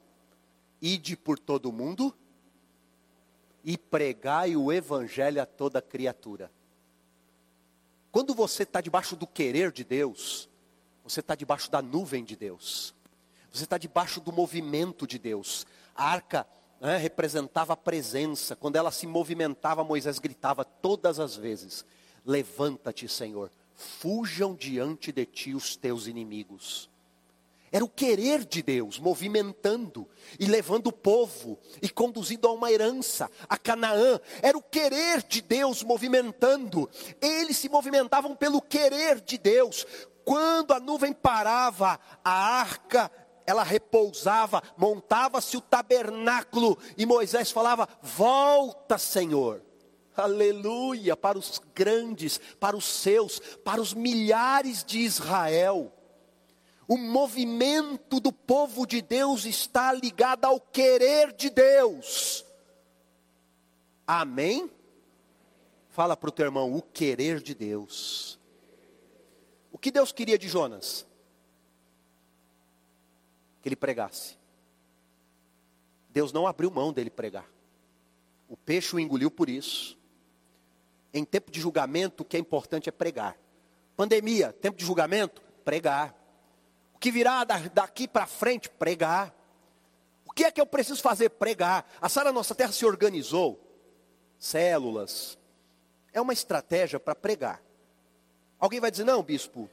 [0.82, 2.14] Ide por todo mundo
[3.64, 6.52] e pregai o Evangelho a toda criatura.
[8.12, 10.50] Quando você está debaixo do querer de Deus,
[11.04, 12.94] você está debaixo da nuvem de Deus.
[13.52, 15.66] Você está debaixo do movimento de Deus.
[15.96, 16.48] A arca
[16.80, 18.56] né, representava a presença.
[18.56, 21.86] Quando ela se movimentava, Moisés gritava todas as vezes:
[22.26, 26.90] Levanta-te, Senhor, fujam diante de ti os teus inimigos.
[27.72, 30.08] Era o querer de Deus movimentando
[30.40, 34.20] e levando o povo e conduzindo a uma herança, a Canaã.
[34.42, 36.90] Era o querer de Deus movimentando.
[37.22, 39.86] Eles se movimentavam pelo querer de Deus.
[40.26, 43.12] Quando a nuvem parava, a arca
[43.46, 49.64] ela repousava, montava-se o tabernáculo e Moisés falava: "Volta, Senhor".
[50.16, 55.94] Aleluia, para os grandes, para os seus, para os milhares de Israel.
[56.90, 62.44] O movimento do povo de Deus está ligado ao querer de Deus.
[64.08, 64.72] Amém?
[65.90, 68.40] Fala para o teu irmão, o querer de Deus.
[69.72, 71.06] O que Deus queria de Jonas?
[73.62, 74.36] Que ele pregasse.
[76.10, 77.46] Deus não abriu mão dele pregar.
[78.48, 79.96] O peixe o engoliu por isso.
[81.14, 83.38] Em tempo de julgamento, o que é importante é pregar.
[83.96, 86.19] Pandemia, tempo de julgamento, pregar.
[87.00, 88.70] Que virá daqui para frente?
[88.70, 89.34] Pregar.
[90.26, 91.30] O que é que eu preciso fazer?
[91.30, 91.90] Pregar.
[92.02, 93.60] A Sara Nossa Terra se organizou.
[94.38, 95.38] Células.
[96.12, 97.62] É uma estratégia para pregar.
[98.60, 99.70] Alguém vai dizer, não, bispo,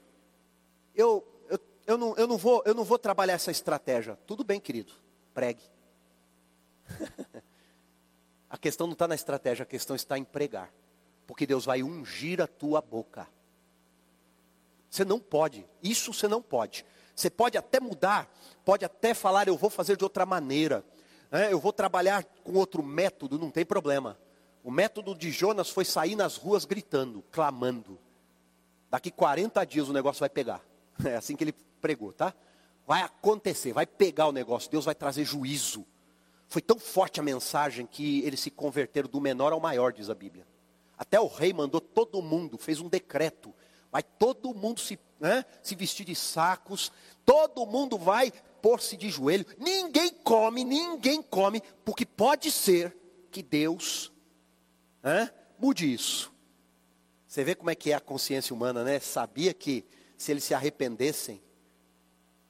[0.95, 4.19] eu, eu eu não, eu não, vou, eu não vou trabalhar essa estratégia.
[4.27, 4.93] Tudo bem, querido,
[5.33, 5.63] pregue.
[8.51, 10.73] a questão não está na estratégia, a questão está em pregar.
[11.27, 13.29] Porque Deus vai ungir a tua boca.
[14.91, 16.85] Você não pode, isso você não pode.
[17.17, 18.31] Você pode até mudar,
[18.63, 20.85] pode até falar, eu vou fazer de outra maneira,
[21.31, 21.51] né?
[21.51, 24.19] eu vou trabalhar com outro método, não tem problema.
[24.63, 27.99] O método de Jonas foi sair nas ruas gritando, clamando.
[28.91, 30.61] Daqui 40 dias o negócio vai pegar.
[31.05, 32.35] É assim que ele pregou, tá?
[32.87, 35.85] Vai acontecer, vai pegar o negócio, Deus vai trazer juízo.
[36.49, 40.15] Foi tão forte a mensagem que eles se converteram do menor ao maior, diz a
[40.15, 40.47] Bíblia.
[40.97, 43.55] Até o rei mandou todo mundo, fez um decreto.
[43.97, 46.93] Vai todo mundo se, né, se vestir de sacos,
[47.25, 48.31] todo mundo vai
[48.61, 49.47] pôr-se de joelho.
[49.57, 52.95] Ninguém come, ninguém come, porque pode ser
[53.31, 54.13] que Deus
[55.03, 56.31] né, mude isso.
[57.27, 59.01] Você vê como é que é a consciência humana, né?
[59.01, 59.83] Sabia que
[60.19, 61.43] se eles se arrependessem,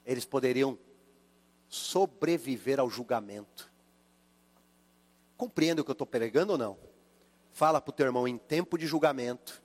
[0.05, 0.77] eles poderiam
[1.69, 3.73] sobreviver ao julgamento.
[5.37, 6.77] Compreende o que eu estou pregando ou não?
[7.53, 9.63] Fala para o teu irmão, em tempo de julgamento,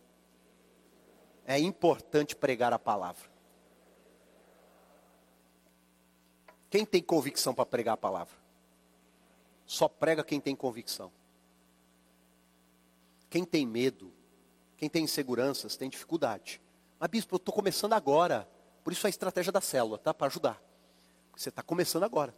[1.52, 3.30] é importante pregar a palavra.
[6.70, 8.36] Quem tem convicção para pregar a palavra?
[9.66, 11.12] Só prega quem tem convicção.
[13.30, 14.12] Quem tem medo,
[14.78, 16.62] quem tem inseguranças, tem dificuldade.
[17.00, 18.48] Mas, bispo, eu estou começando agora.
[18.84, 20.14] Por isso a estratégia da célula, tá?
[20.14, 20.62] Para ajudar.
[21.36, 22.36] Você está começando agora.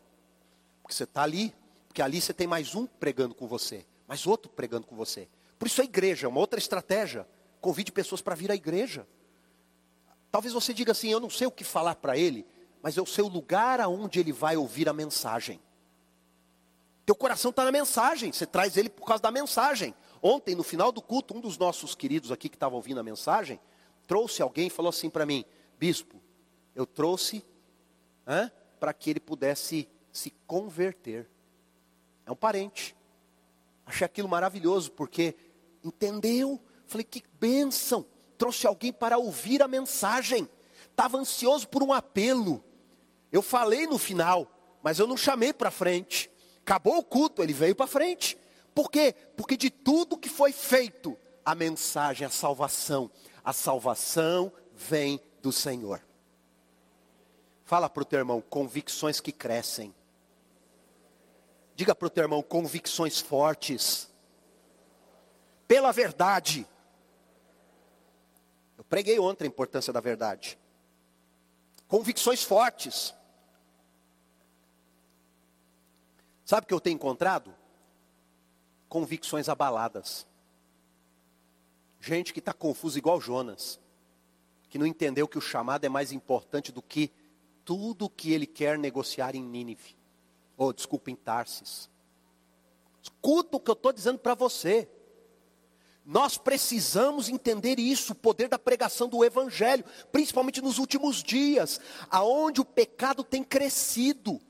[0.82, 1.54] Porque você está ali.
[1.88, 3.86] Porque ali você tem mais um pregando com você.
[4.08, 5.28] Mais outro pregando com você.
[5.60, 7.28] Por isso a igreja, é uma outra estratégia.
[7.64, 9.08] Convide pessoas para vir à igreja.
[10.30, 12.46] Talvez você diga assim, eu não sei o que falar para ele,
[12.82, 15.62] mas eu sei o lugar aonde ele vai ouvir a mensagem.
[17.06, 19.96] Teu coração está na mensagem, você traz ele por causa da mensagem.
[20.22, 23.58] Ontem, no final do culto, um dos nossos queridos aqui que estava ouvindo a mensagem,
[24.06, 25.46] trouxe alguém e falou assim para mim:
[25.80, 26.22] Bispo,
[26.76, 27.46] eu trouxe
[28.78, 31.30] para que ele pudesse se converter.
[32.26, 32.94] É um parente.
[33.86, 35.34] Achei aquilo maravilhoso, porque
[35.82, 36.62] entendeu.
[36.88, 38.06] Falei, que bênção.
[38.38, 40.50] Trouxe alguém para ouvir a mensagem.
[40.90, 42.64] Estava ansioso por um apelo.
[43.32, 44.48] Eu falei no final,
[44.84, 46.30] mas eu não chamei para frente.
[46.60, 48.38] Acabou o culto, ele veio para frente.
[48.76, 49.16] Por quê?
[49.36, 53.10] Porque de tudo que foi feito, a mensagem, a salvação,
[53.44, 56.02] a salvação vem do Senhor.
[57.66, 59.94] Fala para o teu irmão, convicções que crescem.
[61.76, 64.10] Diga para o teu irmão, convicções fortes.
[65.68, 66.68] Pela verdade.
[68.84, 70.60] Eu preguei ontem a importância da verdade.
[71.88, 73.14] Convicções fortes.
[76.44, 77.56] Sabe o que eu tenho encontrado?
[78.90, 80.28] Convicções abaladas.
[82.02, 83.80] Gente que está confusa igual Jonas,
[84.68, 87.10] que não entendeu que o chamado é mais importante do que
[87.64, 89.96] tudo que ele quer negociar em Nínive.
[90.58, 91.90] Ou, oh, desculpa, em Tarsis.
[93.02, 94.90] Escuta o que eu estou dizendo para você.
[96.06, 101.80] Nós precisamos entender isso, o poder da pregação do Evangelho, principalmente nos últimos dias,
[102.10, 104.42] aonde o pecado tem crescido.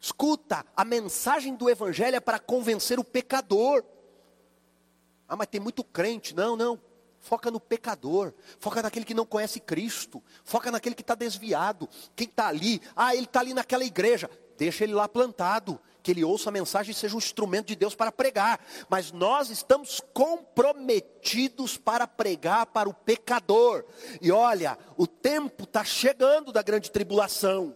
[0.00, 3.84] Escuta, a mensagem do Evangelho é para convencer o pecador.
[5.26, 6.34] Ah, mas tem muito crente.
[6.34, 6.80] Não, não.
[7.24, 11.88] Foca no pecador, foca naquele que não conhece Cristo, foca naquele que está desviado.
[12.14, 16.22] Quem está ali, ah, ele está ali naquela igreja, deixa ele lá plantado, que ele
[16.22, 18.60] ouça a mensagem e seja um instrumento de Deus para pregar.
[18.88, 23.84] Mas nós estamos comprometidos para pregar para o pecador.
[24.20, 27.74] E olha, o tempo está chegando da grande tribulação.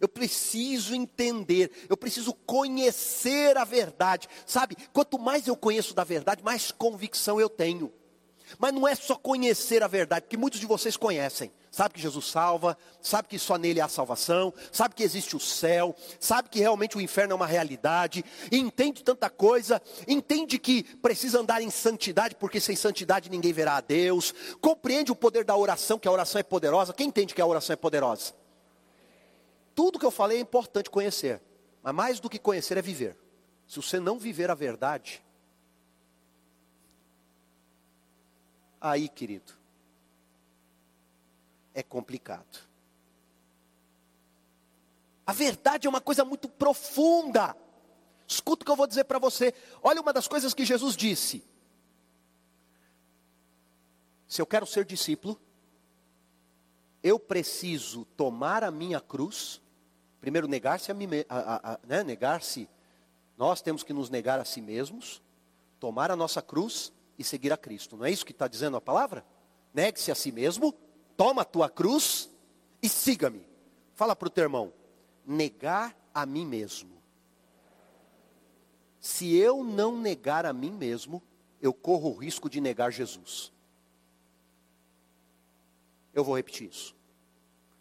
[0.00, 4.28] Eu preciso entender, eu preciso conhecer a verdade.
[4.46, 7.92] Sabe, quanto mais eu conheço da verdade, mais convicção eu tenho.
[8.58, 11.50] Mas não é só conhecer a verdade, porque muitos de vocês conhecem.
[11.70, 15.94] Sabe que Jesus salva, sabe que só nele há salvação, sabe que existe o céu,
[16.20, 21.60] sabe que realmente o inferno é uma realidade, entende tanta coisa, entende que precisa andar
[21.60, 26.06] em santidade, porque sem santidade ninguém verá a Deus, compreende o poder da oração, que
[26.06, 26.92] a oração é poderosa.
[26.92, 28.34] Quem entende que a oração é poderosa?
[29.74, 31.42] Tudo que eu falei é importante conhecer,
[31.82, 33.18] mas mais do que conhecer é viver.
[33.66, 35.24] Se você não viver a verdade,
[38.90, 39.52] aí, querido,
[41.72, 42.68] é complicado.
[45.26, 47.56] A verdade é uma coisa muito profunda.
[48.26, 49.54] Escuta o que eu vou dizer para você.
[49.82, 51.42] Olha uma das coisas que Jesus disse.
[54.28, 55.40] Se eu quero ser discípulo,
[57.02, 59.62] eu preciso tomar a minha cruz
[60.24, 60.94] Primeiro, negar-se a,
[61.72, 62.02] a né?
[62.02, 62.66] negar-se.
[63.36, 65.22] Nós temos que nos negar a si mesmos,
[65.78, 67.96] tomar a nossa cruz e seguir a Cristo.
[67.96, 69.24] Não é isso que está dizendo a palavra?
[69.72, 70.72] Negue-se a si mesmo,
[71.16, 72.30] toma a tua cruz
[72.82, 73.46] e siga-me.
[73.94, 74.72] Fala para o teu irmão,
[75.26, 76.94] negar a mim mesmo.
[79.00, 81.22] Se eu não negar a mim mesmo,
[81.60, 83.52] eu corro o risco de negar Jesus.
[86.12, 86.94] Eu vou repetir isso.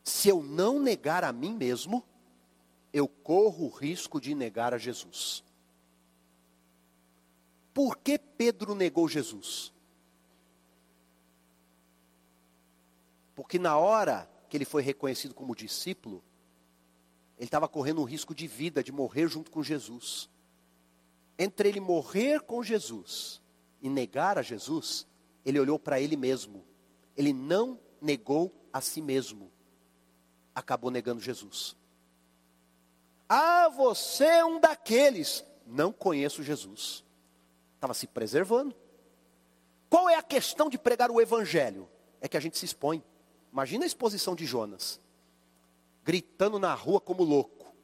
[0.03, 2.03] Se eu não negar a mim mesmo,
[2.91, 5.43] eu corro o risco de negar a Jesus.
[7.73, 9.73] Por que Pedro negou Jesus?
[13.35, 16.23] Porque na hora que ele foi reconhecido como discípulo,
[17.37, 20.29] ele estava correndo um risco de vida, de morrer junto com Jesus.
[21.37, 23.41] Entre ele morrer com Jesus
[23.81, 25.07] e negar a Jesus,
[25.43, 26.63] ele olhou para ele mesmo.
[27.17, 29.51] Ele não negou a si mesmo.
[30.53, 31.75] Acabou negando Jesus.
[33.27, 35.43] Ah, você é um daqueles.
[35.65, 37.03] Não conheço Jesus.
[37.83, 38.73] Estava se preservando.
[39.89, 41.89] Qual é a questão de pregar o evangelho?
[42.21, 43.03] É que a gente se expõe.
[43.51, 45.01] Imagina a exposição de Jonas,
[46.01, 47.75] gritando na rua como louco.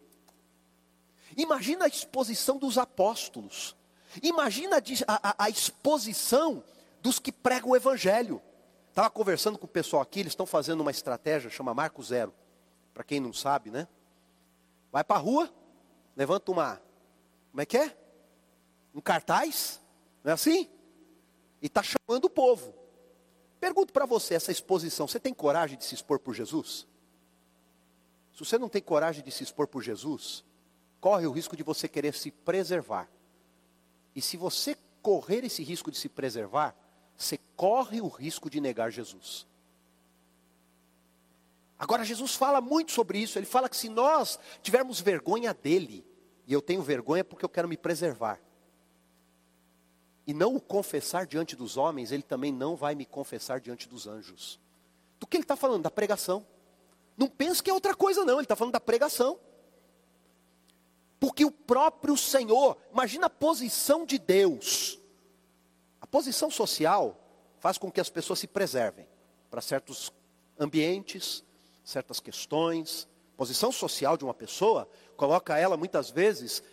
[1.36, 3.76] Imagina a exposição dos apóstolos.
[4.24, 6.64] Imagina a, a, a exposição
[7.02, 8.42] dos que pregam o evangelho.
[8.88, 12.34] Estava conversando com o pessoal aqui, eles estão fazendo uma estratégia, chama Marco Zero.
[12.94, 13.86] Para quem não sabe, né?
[14.94, 15.54] Vai para a rua,
[16.16, 16.82] levanta uma,
[17.52, 17.98] como é que é?
[18.96, 19.79] Um cartaz,
[20.24, 20.70] não é assim?
[21.62, 22.74] E está chamando o povo.
[23.60, 26.88] Pergunto para você, essa exposição, você tem coragem de se expor por Jesus?
[28.34, 30.46] Se você não tem coragem de se expor por Jesus,
[31.02, 33.10] corre o risco de você querer se preservar.
[34.16, 36.76] E se você correr esse risco de se preservar,
[37.18, 39.46] você corre o risco de negar Jesus.
[41.78, 43.38] Agora, Jesus fala muito sobre isso.
[43.40, 46.06] Ele fala que se nós tivermos vergonha dele,
[46.46, 48.40] e eu tenho vergonha porque eu quero me preservar,
[50.26, 54.08] e não o confessar diante dos homens, ele também não vai me confessar diante dos
[54.08, 54.60] anjos.
[55.20, 55.84] Do que ele está falando?
[55.84, 56.46] Da pregação.
[57.18, 58.36] Não pense que é outra coisa, não.
[58.36, 59.40] Ele está falando da pregação.
[61.20, 65.00] Porque o próprio Senhor, imagina a posição de Deus.
[66.00, 67.20] A posição social
[67.60, 69.06] faz com que as pessoas se preservem
[69.50, 70.14] para certos
[70.58, 71.44] ambientes,
[71.84, 73.08] certas questões.
[73.36, 76.64] Posição social de uma pessoa coloca ela muitas vezes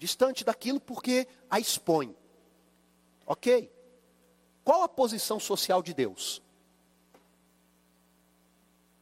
[0.00, 2.16] distante daquilo porque a expõe.
[3.26, 3.70] Ok.
[4.64, 6.42] Qual a posição social de Deus?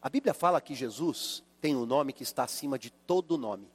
[0.03, 3.71] A Bíblia fala que Jesus tem um nome que está acima de todo nome,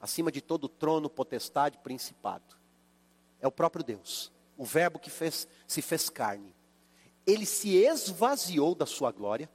[0.00, 2.56] acima de todo trono, potestade, principado.
[3.38, 6.56] É o próprio Deus, o Verbo que fez, se fez carne.
[7.26, 9.50] Ele se esvaziou da sua glória,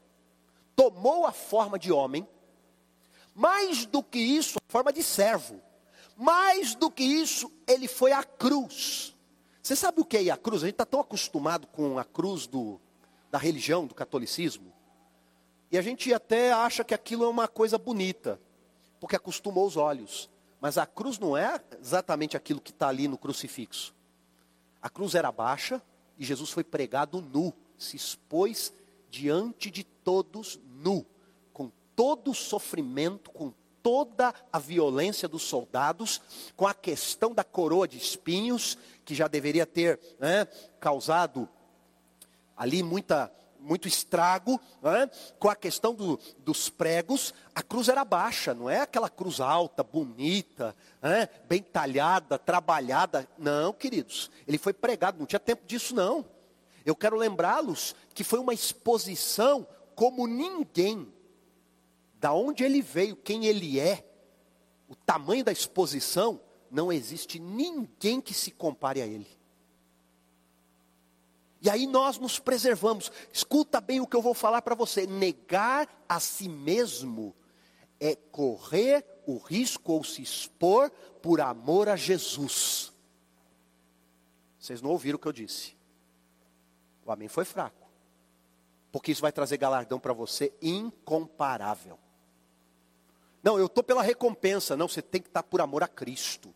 [0.76, 2.28] tomou a forma de homem,
[3.34, 5.60] mais do que isso, a forma de servo
[6.18, 9.16] mais do que isso, ele foi à cruz.
[9.62, 10.64] Você sabe o que é a cruz?
[10.64, 12.80] A gente está tão acostumado com a cruz do,
[13.30, 14.74] da religião, do catolicismo.
[15.72, 18.40] E a gente até acha que aquilo é uma coisa bonita,
[19.00, 20.30] porque acostumou os olhos.
[20.60, 23.96] Mas a cruz não é exatamente aquilo que está ali no crucifixo.
[24.82, 25.82] A cruz era baixa
[26.18, 28.74] e Jesus foi pregado nu, se expôs
[29.10, 31.06] diante de todos nu,
[31.54, 33.54] com todo o sofrimento, com
[33.84, 36.22] toda a violência dos soldados,
[36.56, 40.48] com a questão da coroa de espinhos, que já deveria ter né,
[40.80, 41.50] causado
[42.56, 45.10] ali muita, muito estrago, né,
[45.40, 49.84] com a questão do, dos pregos, a cruz era baixa, não é aquela cruz alta,
[49.84, 53.28] bonita, né, bem talhada, trabalhada.
[53.38, 56.26] Não, queridos, ele foi pregado, não tinha tempo disso não.
[56.86, 61.12] Eu quero lembrá-los que foi uma exposição como ninguém
[62.22, 64.08] da onde ele veio, quem ele é,
[64.88, 69.28] o tamanho da exposição, não existe ninguém que se compare a ele.
[71.60, 73.12] E aí nós nos preservamos.
[73.34, 75.08] Escuta bem o que eu vou falar para você.
[75.08, 77.36] Negar a si mesmo
[78.00, 80.92] é correr o risco ou se expor
[81.24, 82.94] por amor a Jesus.
[84.60, 85.76] Vocês não ouviram o que eu disse.
[87.04, 87.90] O amém foi fraco.
[88.92, 91.98] Porque isso vai trazer galardão para você incomparável.
[93.44, 94.78] Não, eu estou pela recompensa.
[94.78, 96.54] Não, você tem que estar tá por amor a Cristo.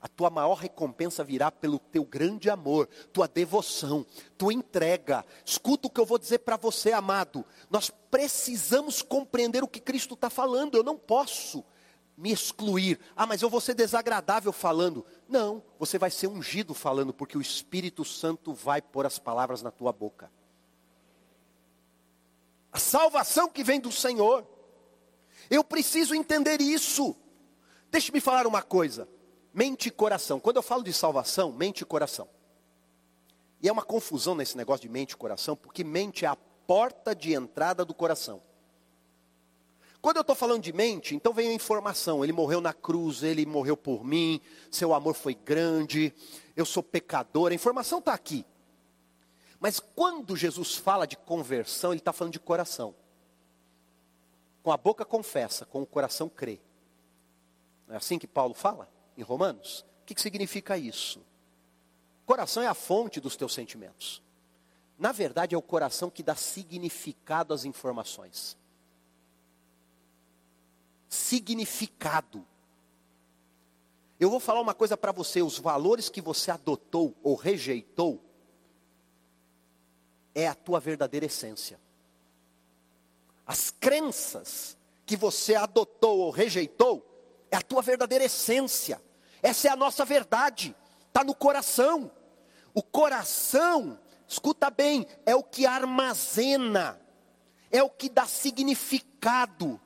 [0.00, 4.06] A tua maior recompensa virá pelo teu grande amor, tua devoção,
[4.38, 5.26] tua entrega.
[5.44, 7.44] Escuta o que eu vou dizer para você, amado.
[7.68, 10.76] Nós precisamos compreender o que Cristo está falando.
[10.76, 11.62] Eu não posso
[12.16, 12.98] me excluir.
[13.14, 15.04] Ah, mas eu vou ser desagradável falando.
[15.28, 19.70] Não, você vai ser ungido falando, porque o Espírito Santo vai pôr as palavras na
[19.70, 20.30] tua boca.
[22.72, 24.46] A salvação que vem do Senhor.
[25.50, 27.16] Eu preciso entender isso.
[27.90, 29.08] Deixe-me falar uma coisa.
[29.52, 30.38] Mente e coração.
[30.38, 32.28] Quando eu falo de salvação, mente e coração.
[33.60, 37.14] E é uma confusão nesse negócio de mente e coração, porque mente é a porta
[37.14, 38.40] de entrada do coração.
[40.00, 42.24] Quando eu estou falando de mente, então vem a informação.
[42.24, 44.40] Ele morreu na cruz, ele morreu por mim,
[44.70, 46.14] seu amor foi grande,
[46.56, 47.50] eu sou pecador.
[47.50, 48.46] A informação está aqui.
[49.58, 52.94] Mas quando Jesus fala de conversão, ele está falando de coração.
[54.62, 56.60] Com a boca confessa, com o coração crê.
[57.86, 59.84] Não é assim que Paulo fala em Romanos?
[60.02, 61.20] O que, que significa isso?
[62.26, 64.22] Coração é a fonte dos teus sentimentos.
[64.98, 68.58] Na verdade, é o coração que dá significado às informações
[71.10, 72.46] significado.
[74.18, 78.22] Eu vou falar uma coisa para você: os valores que você adotou ou rejeitou
[80.34, 81.78] é a tua verdadeira essência.
[83.50, 87.04] As crenças que você adotou ou rejeitou
[87.50, 89.02] é a tua verdadeira essência.
[89.42, 90.72] Essa é a nossa verdade,
[91.08, 92.12] está no coração.
[92.72, 93.98] O coração,
[94.28, 97.00] escuta bem, é o que armazena,
[97.72, 99.80] é o que dá significado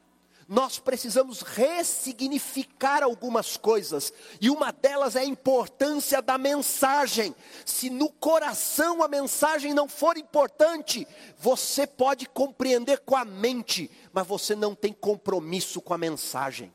[0.48, 7.34] nós precisamos ressignificar algumas coisas, e uma delas é a importância da mensagem.
[7.64, 11.06] Se no coração a mensagem não for importante,
[11.38, 16.72] você pode compreender com a mente, mas você não tem compromisso com a mensagem.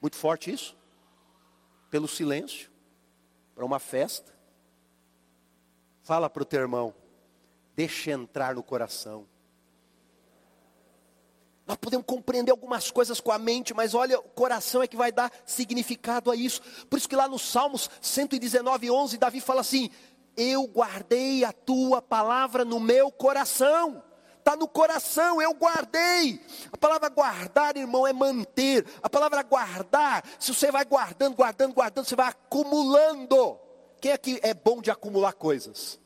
[0.00, 0.76] Muito forte isso?
[1.90, 2.70] Pelo silêncio,
[3.54, 4.36] para uma festa.
[6.02, 6.94] Fala para o teu irmão,
[7.74, 9.26] deixa entrar no coração.
[11.68, 15.12] Nós podemos compreender algumas coisas com a mente, mas olha, o coração é que vai
[15.12, 16.62] dar significado a isso.
[16.88, 19.90] Por isso que lá no Salmos 119, 11, Davi fala assim:
[20.34, 24.02] Eu guardei a tua palavra no meu coração.
[24.38, 26.40] Está no coração, eu guardei.
[26.72, 28.86] A palavra guardar, irmão, é manter.
[29.02, 33.60] A palavra guardar, se você vai guardando, guardando, guardando, você vai acumulando.
[34.00, 36.00] Quem aqui é bom de acumular coisas?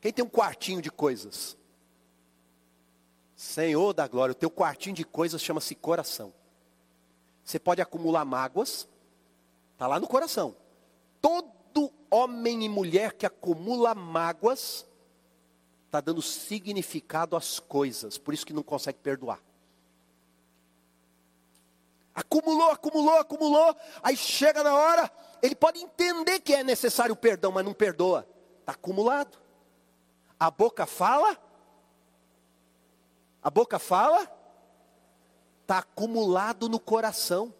[0.00, 1.56] Quem tem um quartinho de coisas?
[3.38, 6.34] Senhor da glória, o teu quartinho de coisas chama-se coração.
[7.44, 8.88] Você pode acumular mágoas,
[9.74, 10.56] está lá no coração.
[11.20, 14.84] Todo homem e mulher que acumula mágoas,
[15.86, 19.40] está dando significado às coisas, por isso que não consegue perdoar.
[22.12, 25.08] Acumulou, acumulou, acumulou, aí chega na hora,
[25.40, 28.26] ele pode entender que é necessário perdão, mas não perdoa.
[28.58, 29.38] Está acumulado.
[30.40, 31.38] A boca fala,
[33.48, 34.30] a boca fala,
[35.62, 37.54] está acumulado no coração.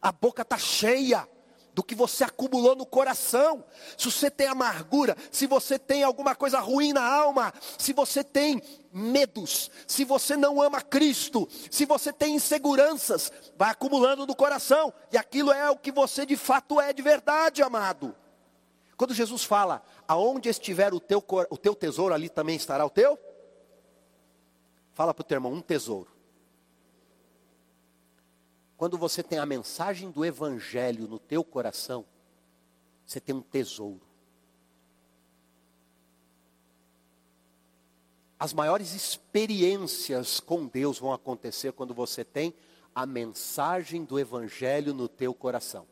[0.00, 1.28] A boca está cheia
[1.74, 3.62] do que você acumulou no coração.
[3.94, 8.62] Se você tem amargura, se você tem alguma coisa ruim na alma, se você tem
[8.90, 15.18] medos, se você não ama Cristo, se você tem inseguranças, vai acumulando no coração, e
[15.18, 18.16] aquilo é o que você de fato é de verdade, amado.
[18.96, 23.18] Quando Jesus fala, aonde estiver o teu, o teu tesouro, ali também estará o teu
[24.94, 26.10] Fala para o teu irmão, um tesouro.
[28.76, 32.04] Quando você tem a mensagem do Evangelho no teu coração,
[33.06, 34.02] você tem um tesouro.
[38.38, 42.52] As maiores experiências com Deus vão acontecer quando você tem
[42.92, 45.86] a mensagem do Evangelho no teu coração.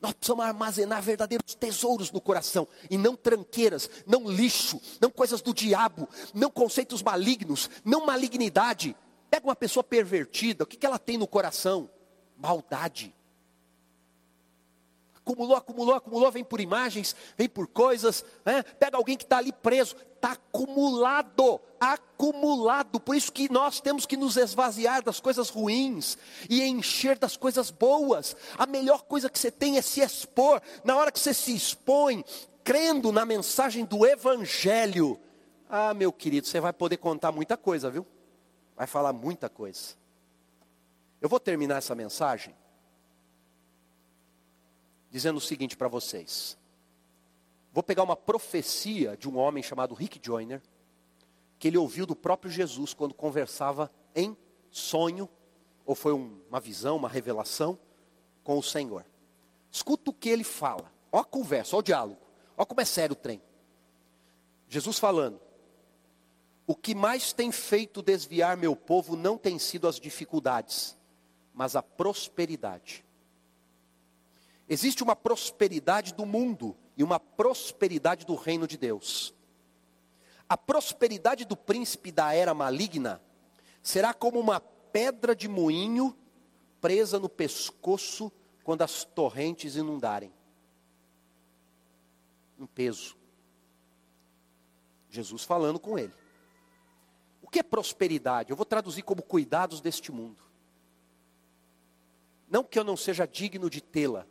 [0.00, 5.52] Nós precisamos armazenar verdadeiros tesouros no coração e não tranqueiras, não lixo, não coisas do
[5.52, 8.96] diabo, não conceitos malignos, não malignidade.
[9.30, 11.90] Pega uma pessoa pervertida, o que, que ela tem no coração?
[12.36, 13.14] Maldade.
[15.30, 18.24] Acumulou, acumulou, acumulou, vem por imagens, vem por coisas.
[18.44, 18.62] Né?
[18.62, 22.98] Pega alguém que está ali preso, está acumulado, acumulado.
[22.98, 26.18] Por isso que nós temos que nos esvaziar das coisas ruins
[26.48, 28.36] e encher das coisas boas.
[28.58, 30.60] A melhor coisa que você tem é se expor.
[30.82, 32.24] Na hora que você se expõe,
[32.64, 35.18] crendo na mensagem do Evangelho,
[35.68, 38.04] ah, meu querido, você vai poder contar muita coisa, viu?
[38.76, 39.94] Vai falar muita coisa.
[41.20, 42.54] Eu vou terminar essa mensagem
[45.10, 46.56] dizendo o seguinte para vocês.
[47.72, 50.62] Vou pegar uma profecia de um homem chamado Rick Joyner,
[51.58, 54.36] que ele ouviu do próprio Jesus quando conversava em
[54.70, 55.28] sonho,
[55.84, 57.78] ou foi uma visão, uma revelação
[58.42, 59.04] com o Senhor.
[59.70, 60.90] Escuta o que ele fala.
[61.12, 62.20] Ó a conversa, ó o diálogo.
[62.56, 63.40] Ó como é sério o trem.
[64.68, 65.40] Jesus falando.
[66.66, 70.96] O que mais tem feito desviar meu povo não tem sido as dificuldades,
[71.52, 73.04] mas a prosperidade.
[74.72, 79.34] Existe uma prosperidade do mundo e uma prosperidade do reino de Deus.
[80.48, 83.20] A prosperidade do príncipe da era maligna
[83.82, 86.16] será como uma pedra de moinho
[86.80, 88.30] presa no pescoço
[88.62, 90.32] quando as torrentes inundarem.
[92.56, 93.16] Um peso.
[95.08, 96.14] Jesus falando com ele.
[97.42, 98.50] O que é prosperidade?
[98.50, 100.44] Eu vou traduzir como cuidados deste mundo.
[102.48, 104.28] Não que eu não seja digno de tê-la,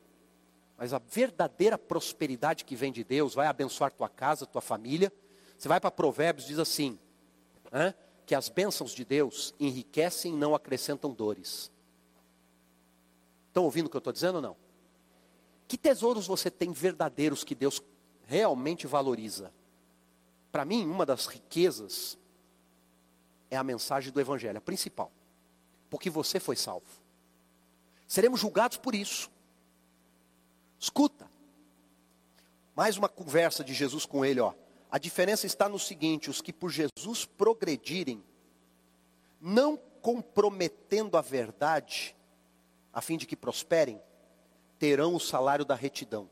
[0.79, 5.11] mas a verdadeira prosperidade que vem de Deus vai abençoar tua casa, tua família.
[5.57, 6.97] Você vai para Provérbios diz assim,
[8.25, 11.69] que as bênçãos de Deus enriquecem e não acrescentam dores.
[13.49, 14.55] Estão ouvindo o que eu estou dizendo ou não?
[15.67, 17.83] Que tesouros você tem verdadeiros que Deus
[18.25, 19.51] realmente valoriza?
[20.49, 22.17] Para mim, uma das riquezas
[23.51, 25.11] é a mensagem do Evangelho, a principal.
[25.89, 26.87] Porque você foi salvo.
[28.07, 29.29] Seremos julgados por isso.
[30.79, 31.29] Escuta.
[32.75, 34.53] Mais uma conversa de Jesus com ele, ó.
[34.89, 38.23] A diferença está no seguinte: os que por Jesus progredirem,
[39.41, 42.15] não comprometendo a verdade,
[42.93, 44.01] a fim de que prosperem,
[44.79, 46.29] terão o salário da retidão.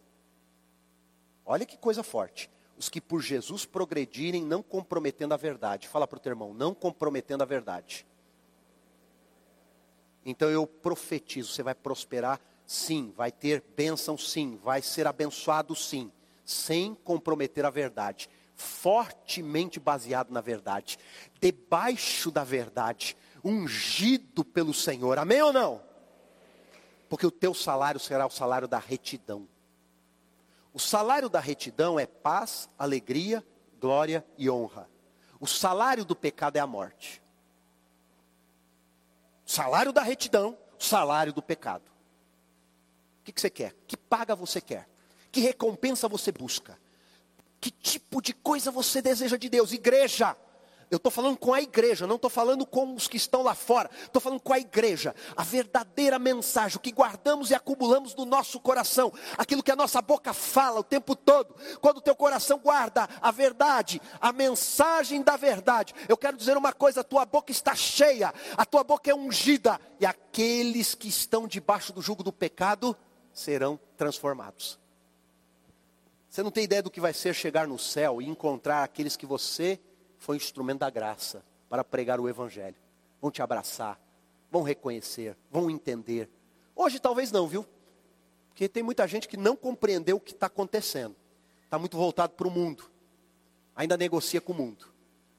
[1.45, 2.49] Olha que coisa forte.
[2.77, 5.87] Os que por Jesus progredirem, não comprometendo a verdade.
[5.87, 8.05] Fala para o teu irmão, não comprometendo a verdade.
[10.23, 16.11] Então eu profetizo, você vai prosperar sim, vai ter bênção sim, vai ser abençoado sim,
[16.45, 18.29] sem comprometer a verdade.
[18.55, 20.99] Fortemente baseado na verdade,
[21.39, 25.17] debaixo da verdade, ungido pelo Senhor.
[25.17, 25.81] Amém ou não?
[27.07, 29.47] Porque o teu salário será o salário da retidão.
[30.73, 33.45] O salário da retidão é paz, alegria,
[33.79, 34.89] glória e honra.
[35.39, 37.21] O salário do pecado é a morte.
[39.45, 41.96] O salário da retidão, o salário do pecado.
[43.27, 43.75] Que, que você quer?
[43.85, 44.87] Que paga você quer?
[45.33, 46.79] Que recompensa você busca?
[47.59, 49.73] Que tipo de coisa você deseja de Deus?
[49.73, 50.33] Igreja,
[50.89, 53.91] eu estou falando com a igreja, não estou falando com os que estão lá fora.
[54.05, 55.13] Estou falando com a igreja.
[55.35, 59.11] A verdadeira mensagem, o que guardamos e acumulamos no nosso coração.
[59.37, 61.53] Aquilo que a nossa boca fala o tempo todo.
[61.81, 65.93] Quando o teu coração guarda a verdade, a mensagem da verdade.
[66.07, 69.81] Eu quero dizer uma coisa: a tua boca está cheia, a tua boca é ungida.
[69.99, 72.95] E aqueles que estão debaixo do jugo do pecado
[73.37, 74.79] serão transformados.
[76.27, 79.27] Você não tem ideia do que vai ser chegar no céu e encontrar aqueles que
[79.27, 79.79] você
[80.17, 82.75] foi instrumento da graça para pregar o Evangelho.
[83.21, 83.99] Vão te abraçar,
[84.51, 86.29] vão reconhecer, vão entender.
[86.75, 87.65] Hoje talvez não, viu?
[88.49, 91.15] Porque tem muita gente que não compreendeu o que está acontecendo.
[91.63, 92.89] Está muito voltado para o mundo.
[93.75, 94.87] Ainda negocia com o mundo.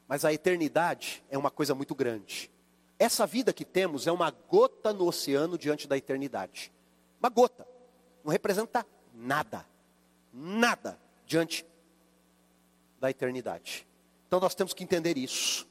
[0.07, 2.49] Mas a eternidade é uma coisa muito grande.
[2.97, 6.73] Essa vida que temos é uma gota no oceano diante da eternidade.
[7.21, 7.67] Uma gota.
[8.29, 9.65] Não representa nada.
[10.31, 11.65] Nada diante
[13.01, 13.89] da eternidade.
[14.27, 15.67] Então nós temos que entender isso.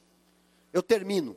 [0.72, 1.36] Eu termino.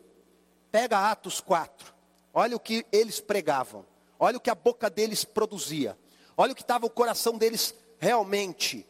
[0.72, 1.94] Pega Atos 4.
[2.34, 3.86] Olha o que eles pregavam.
[4.18, 5.96] Olha o que a boca deles produzia.
[6.36, 8.84] Olha o que estava o coração deles realmente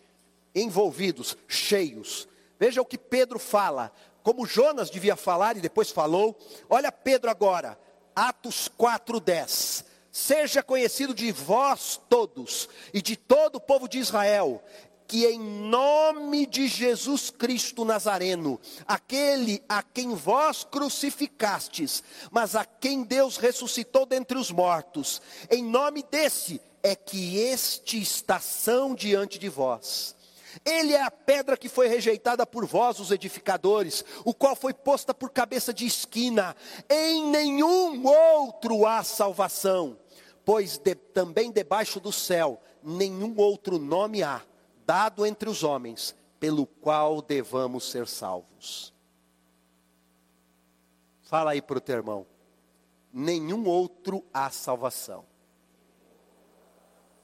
[0.56, 2.30] envolvidos, cheios.
[2.58, 3.92] Veja o que Pedro fala.
[4.24, 6.40] Como Jonas devia falar e depois falou.
[6.70, 7.78] Olha Pedro agora.
[8.16, 14.62] Atos 4:10 seja conhecido de vós todos e de todo o povo de Israel,
[15.08, 23.04] que em nome de Jesus Cristo Nazareno, aquele a quem vós crucificastes, mas a quem
[23.04, 30.16] Deus ressuscitou dentre os mortos, em nome desse é que este estação diante de vós.
[30.66, 35.14] Ele é a pedra que foi rejeitada por vós, os edificadores, o qual foi posta
[35.14, 36.56] por cabeça de esquina.
[36.90, 39.98] Em nenhum outro há salvação,
[40.46, 44.42] pois de, também debaixo do céu nenhum outro nome há
[44.86, 48.94] dado entre os homens, pelo qual devamos ser salvos.
[51.22, 52.26] Fala aí para o teu irmão.
[53.14, 55.26] Nenhum outro há salvação.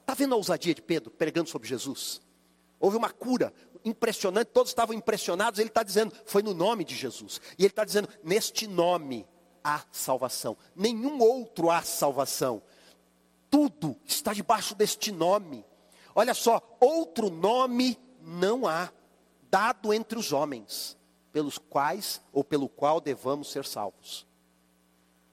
[0.02, 2.22] Está vendo a ousadia de Pedro pregando sobre Jesus?
[2.80, 3.52] Houve uma cura
[3.84, 5.60] impressionante, todos estavam impressionados.
[5.60, 7.42] Ele está dizendo, foi no nome de Jesus.
[7.58, 9.28] E ele está dizendo, neste nome
[9.64, 10.56] há salvação.
[10.76, 12.62] Nenhum outro há salvação.
[13.58, 15.66] Tudo está debaixo deste nome.
[16.14, 18.94] Olha só, outro nome não há
[19.50, 20.96] dado entre os homens,
[21.32, 24.28] pelos quais ou pelo qual devamos ser salvos.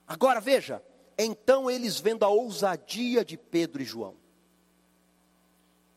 [0.09, 0.83] Agora veja,
[1.19, 4.15] então eles vendo a ousadia de Pedro e João,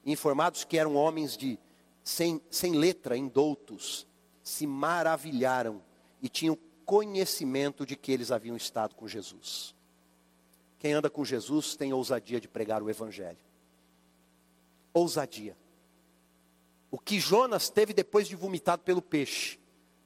[0.05, 1.57] informados que eram homens de
[2.03, 4.05] sem, sem letra, indoutos,
[4.43, 5.81] se maravilharam
[6.21, 9.76] e tinham conhecimento de que eles haviam estado com Jesus.
[10.79, 13.47] Quem anda com Jesus tem ousadia de pregar o Evangelho
[14.97, 15.55] ousadia.
[16.89, 19.59] O que Jonas teve depois de vomitado pelo peixe,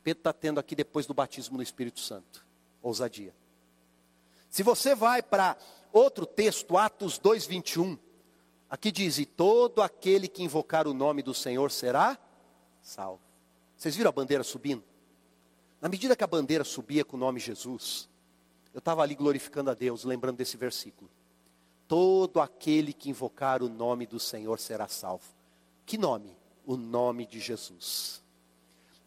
[0.04, 2.46] Pedro está tendo aqui depois do batismo no Espírito Santo.
[2.82, 3.34] Ousadia.
[4.50, 5.56] Se você vai para
[5.94, 7.98] outro texto, Atos 2, 21,
[8.70, 12.18] aqui diz: E todo aquele que invocar o nome do Senhor será
[12.82, 13.22] salvo.
[13.78, 14.84] Vocês viram a bandeira subindo?
[15.80, 18.10] Na medida que a bandeira subia com o nome Jesus,
[18.74, 21.10] eu estava ali glorificando a Deus, lembrando desse versículo.
[21.88, 25.26] Todo aquele que invocar o nome do Senhor será salvo.
[25.86, 26.36] Que nome?
[26.66, 28.22] O nome de Jesus.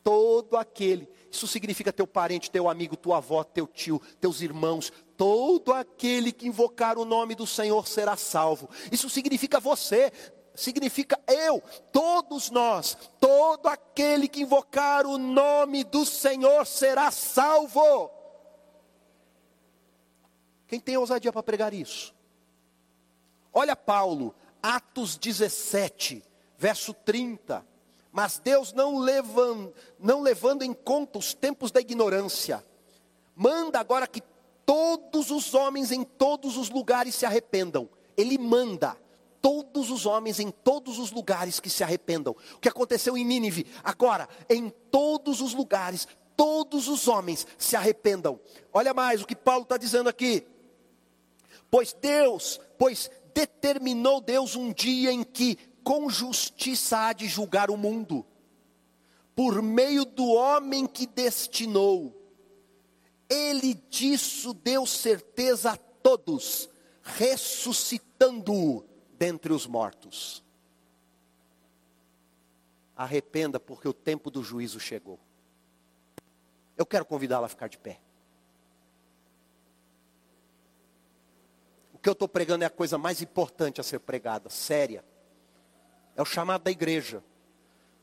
[0.03, 5.73] Todo aquele, isso significa teu parente, teu amigo, tua avó, teu tio, teus irmãos, todo
[5.73, 8.69] aquele que invocar o nome do Senhor será salvo.
[8.93, 10.13] Isso significa você,
[10.55, 18.11] significa eu, todos nós, todo aquele que invocar o nome do Senhor será salvo.
[20.67, 22.15] Quem tem ousadia para pregar isso?
[23.53, 26.23] Olha Paulo, Atos 17,
[26.59, 27.65] verso 30.
[28.11, 32.65] Mas Deus não levando, não levando em conta os tempos da ignorância,
[33.35, 34.23] manda agora que
[34.65, 37.89] todos os homens em todos os lugares se arrependam.
[38.17, 38.97] Ele manda
[39.43, 42.35] todos os homens em todos os lugares que se arrependam.
[42.55, 48.41] O que aconteceu em Nínive, agora, em todos os lugares, todos os homens se arrependam.
[48.73, 50.47] Olha mais o que Paulo está dizendo aqui.
[51.71, 57.77] Pois Deus, pois determinou Deus um dia em que com justiça há de julgar o
[57.77, 58.25] mundo,
[59.37, 62.21] por meio do homem que destinou.
[63.29, 66.71] Ele disso deu certeza a todos,
[67.03, 68.85] ressuscitando-o
[69.19, 70.43] dentre os mortos.
[72.97, 75.19] Arrependa, porque o tempo do juízo chegou.
[76.77, 78.01] Eu quero convidá-la a ficar de pé.
[82.05, 85.03] Que eu estou pregando é a coisa mais importante a ser pregada, séria.
[86.15, 87.25] É o chamado da igreja.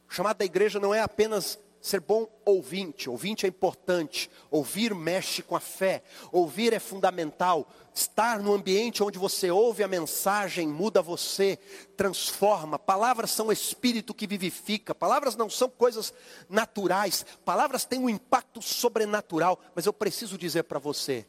[0.09, 5.43] O chamado da igreja não é apenas ser bom ouvinte, ouvinte é importante, ouvir mexe
[5.43, 11.01] com a fé, ouvir é fundamental, estar no ambiente onde você ouve a mensagem muda
[11.01, 11.59] você,
[11.95, 12.79] transforma.
[12.79, 16.11] Palavras são espírito que vivifica, palavras não são coisas
[16.49, 21.27] naturais, palavras têm um impacto sobrenatural, mas eu preciso dizer para você,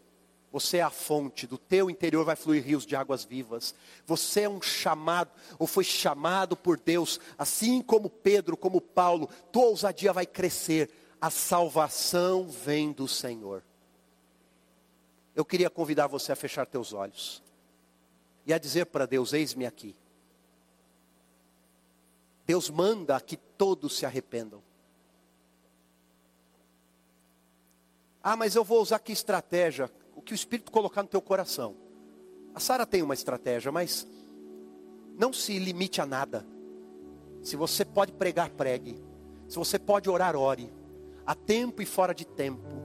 [0.52, 3.74] você é a fonte, do teu interior vai fluir rios de águas vivas.
[4.06, 9.64] Você é um chamado, ou foi chamado por Deus, assim como Pedro, como Paulo, tua
[9.64, 10.90] ousadia vai crescer.
[11.18, 13.62] A salvação vem do Senhor.
[15.34, 17.42] Eu queria convidar você a fechar teus olhos
[18.44, 19.96] e a dizer para Deus: Eis-me aqui.
[22.44, 24.62] Deus manda que todos se arrependam.
[28.22, 29.90] Ah, mas eu vou usar que estratégia?
[30.22, 31.74] O que o Espírito colocar no teu coração.
[32.54, 34.06] A Sara tem uma estratégia, mas
[35.18, 36.46] não se limite a nada.
[37.42, 39.02] Se você pode pregar, pregue.
[39.48, 40.72] Se você pode orar, ore.
[41.26, 42.82] A tempo e fora de tempo.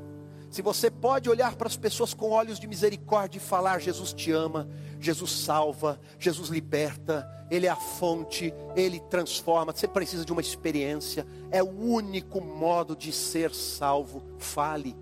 [0.50, 4.32] Se você pode olhar para as pessoas com olhos de misericórdia e falar: Jesus te
[4.32, 4.68] ama,
[5.00, 9.74] Jesus salva, Jesus liberta, Ele é a fonte, Ele transforma.
[9.74, 14.24] Você precisa de uma experiência, é o único modo de ser salvo.
[14.40, 14.96] Fale.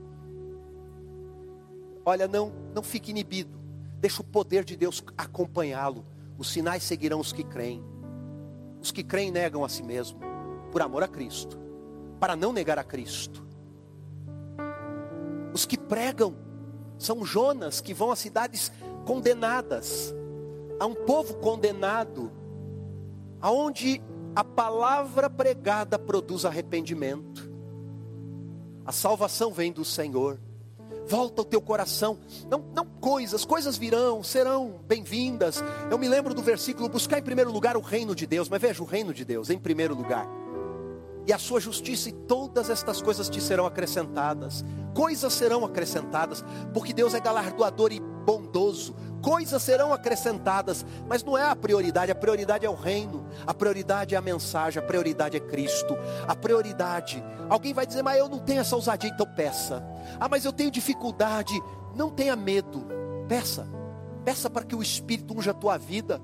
[2.06, 3.58] Olha, não, não fique inibido.
[4.00, 6.06] Deixa o poder de Deus acompanhá-lo.
[6.38, 7.84] Os sinais seguirão os que creem.
[8.80, 10.20] Os que creem negam a si mesmo,
[10.72, 11.58] por amor a Cristo,
[12.20, 13.44] para não negar a Cristo.
[15.52, 16.36] Os que pregam
[16.98, 18.72] são Jonas que vão a cidades
[19.06, 20.14] condenadas,
[20.80, 22.32] a um povo condenado,
[23.42, 24.02] aonde
[24.36, 27.50] a palavra pregada produz arrependimento.
[28.86, 30.40] A salvação vem do Senhor
[31.08, 32.18] volta o teu coração.
[32.50, 35.64] Não, não coisas, coisas virão, serão bem-vindas.
[35.90, 38.82] Eu me lembro do versículo: buscar em primeiro lugar o reino de Deus, mas veja
[38.82, 40.28] o reino de Deus em primeiro lugar.
[41.28, 44.64] E a sua justiça, e todas estas coisas te serão acrescentadas.
[44.94, 46.44] Coisas serão acrescentadas,
[46.74, 48.96] porque Deus é galardoador e bondoso
[49.26, 54.14] coisas serão acrescentadas, mas não é a prioridade, a prioridade é o reino, a prioridade
[54.14, 55.98] é a mensagem, a prioridade é Cristo,
[56.28, 57.26] a prioridade.
[57.50, 59.84] Alguém vai dizer, mas eu não tenho essa ousadia, então peça.
[60.20, 61.60] Ah, mas eu tenho dificuldade,
[61.96, 62.86] não tenha medo,
[63.28, 63.68] peça,
[64.24, 66.22] peça para que o Espírito unja a tua vida.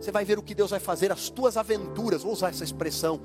[0.00, 3.20] Você vai ver o que Deus vai fazer, as tuas aventuras, vou usar essa expressão.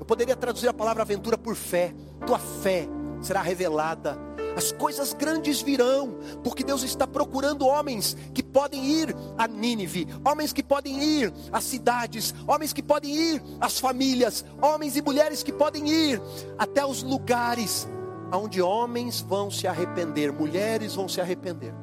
[0.00, 1.92] Eu poderia traduzir a palavra aventura por fé,
[2.26, 2.88] tua fé
[3.20, 9.48] será revelada as coisas grandes virão, porque Deus está procurando homens que podem ir a
[9.48, 15.02] Nínive, homens que podem ir às cidades, homens que podem ir às famílias, homens e
[15.02, 16.20] mulheres que podem ir
[16.58, 17.88] até os lugares
[18.32, 21.74] onde homens vão se arrepender, mulheres vão se arrepender.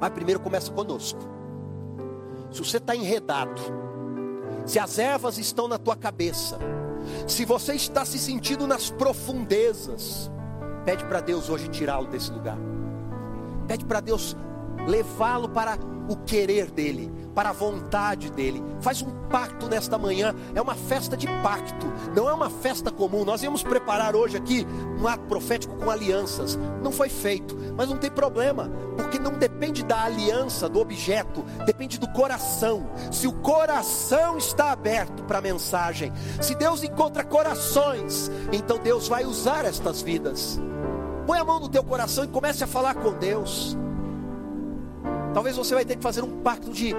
[0.00, 1.20] Mas primeiro começa conosco.
[2.50, 3.60] Se você está enredado,
[4.64, 6.58] se as ervas estão na tua cabeça,
[7.26, 10.30] se você está se sentindo nas profundezas,
[10.84, 12.58] Pede para Deus hoje tirá-lo desse lugar.
[13.66, 14.36] Pede para Deus
[14.86, 15.76] levá-lo para
[16.10, 18.60] o querer dele, para a vontade dele.
[18.80, 21.86] Faz um pacto nesta manhã, é uma festa de pacto,
[22.16, 23.24] não é uma festa comum.
[23.24, 24.66] Nós íamos preparar hoje aqui
[25.00, 29.84] um ato profético com alianças, não foi feito, mas não tem problema, porque não depende
[29.84, 32.90] da aliança, do objeto, depende do coração.
[33.12, 39.24] Se o coração está aberto para a mensagem, se Deus encontra corações, então Deus vai
[39.24, 40.60] usar estas vidas.
[41.24, 43.78] Põe a mão no teu coração e comece a falar com Deus.
[45.32, 46.94] Talvez você vai ter que fazer um pacto de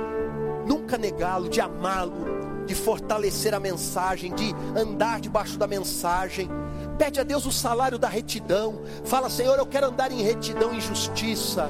[0.65, 6.49] nunca negá-lo, de amá-lo, de fortalecer a mensagem, de andar debaixo da mensagem.
[6.97, 8.81] Pede a Deus o salário da retidão.
[9.03, 11.69] Fala, Senhor, eu quero andar em retidão e justiça.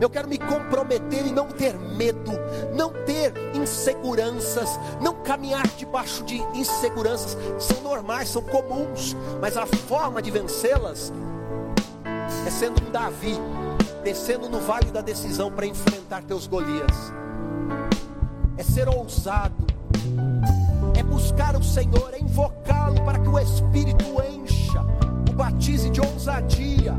[0.00, 2.32] Eu quero me comprometer e não ter medo,
[2.74, 4.68] não ter inseguranças,
[5.00, 7.36] não caminhar debaixo de inseguranças.
[7.58, 11.12] São normais, são comuns, mas a forma de vencê-las
[12.46, 13.38] é sendo um Davi,
[14.00, 17.12] descendo no vale da decisão para enfrentar teus Golias.
[18.56, 19.66] É ser ousado,
[20.94, 24.82] é buscar o Senhor, é invocá-lo para que o Espírito encha,
[25.30, 26.94] o batize de ousadia,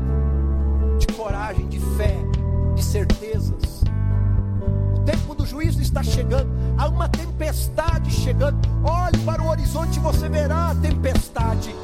[0.98, 2.16] de coragem, de fé,
[2.74, 3.82] de certezas.
[4.96, 8.58] O tempo do juízo está chegando, há uma tempestade chegando.
[8.84, 11.74] Olhe para o horizonte e você verá a tempestade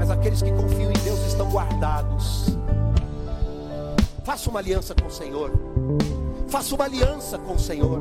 [0.00, 2.56] mas aqueles que confiam em Deus estão guardados.
[4.24, 5.50] Faça uma aliança com o Senhor.
[6.48, 7.98] Faça uma aliança com o Senhor.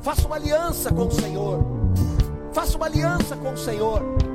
[0.00, 1.64] Faça uma aliança com o Senhor.
[2.52, 4.33] Faça uma aliança com o Senhor.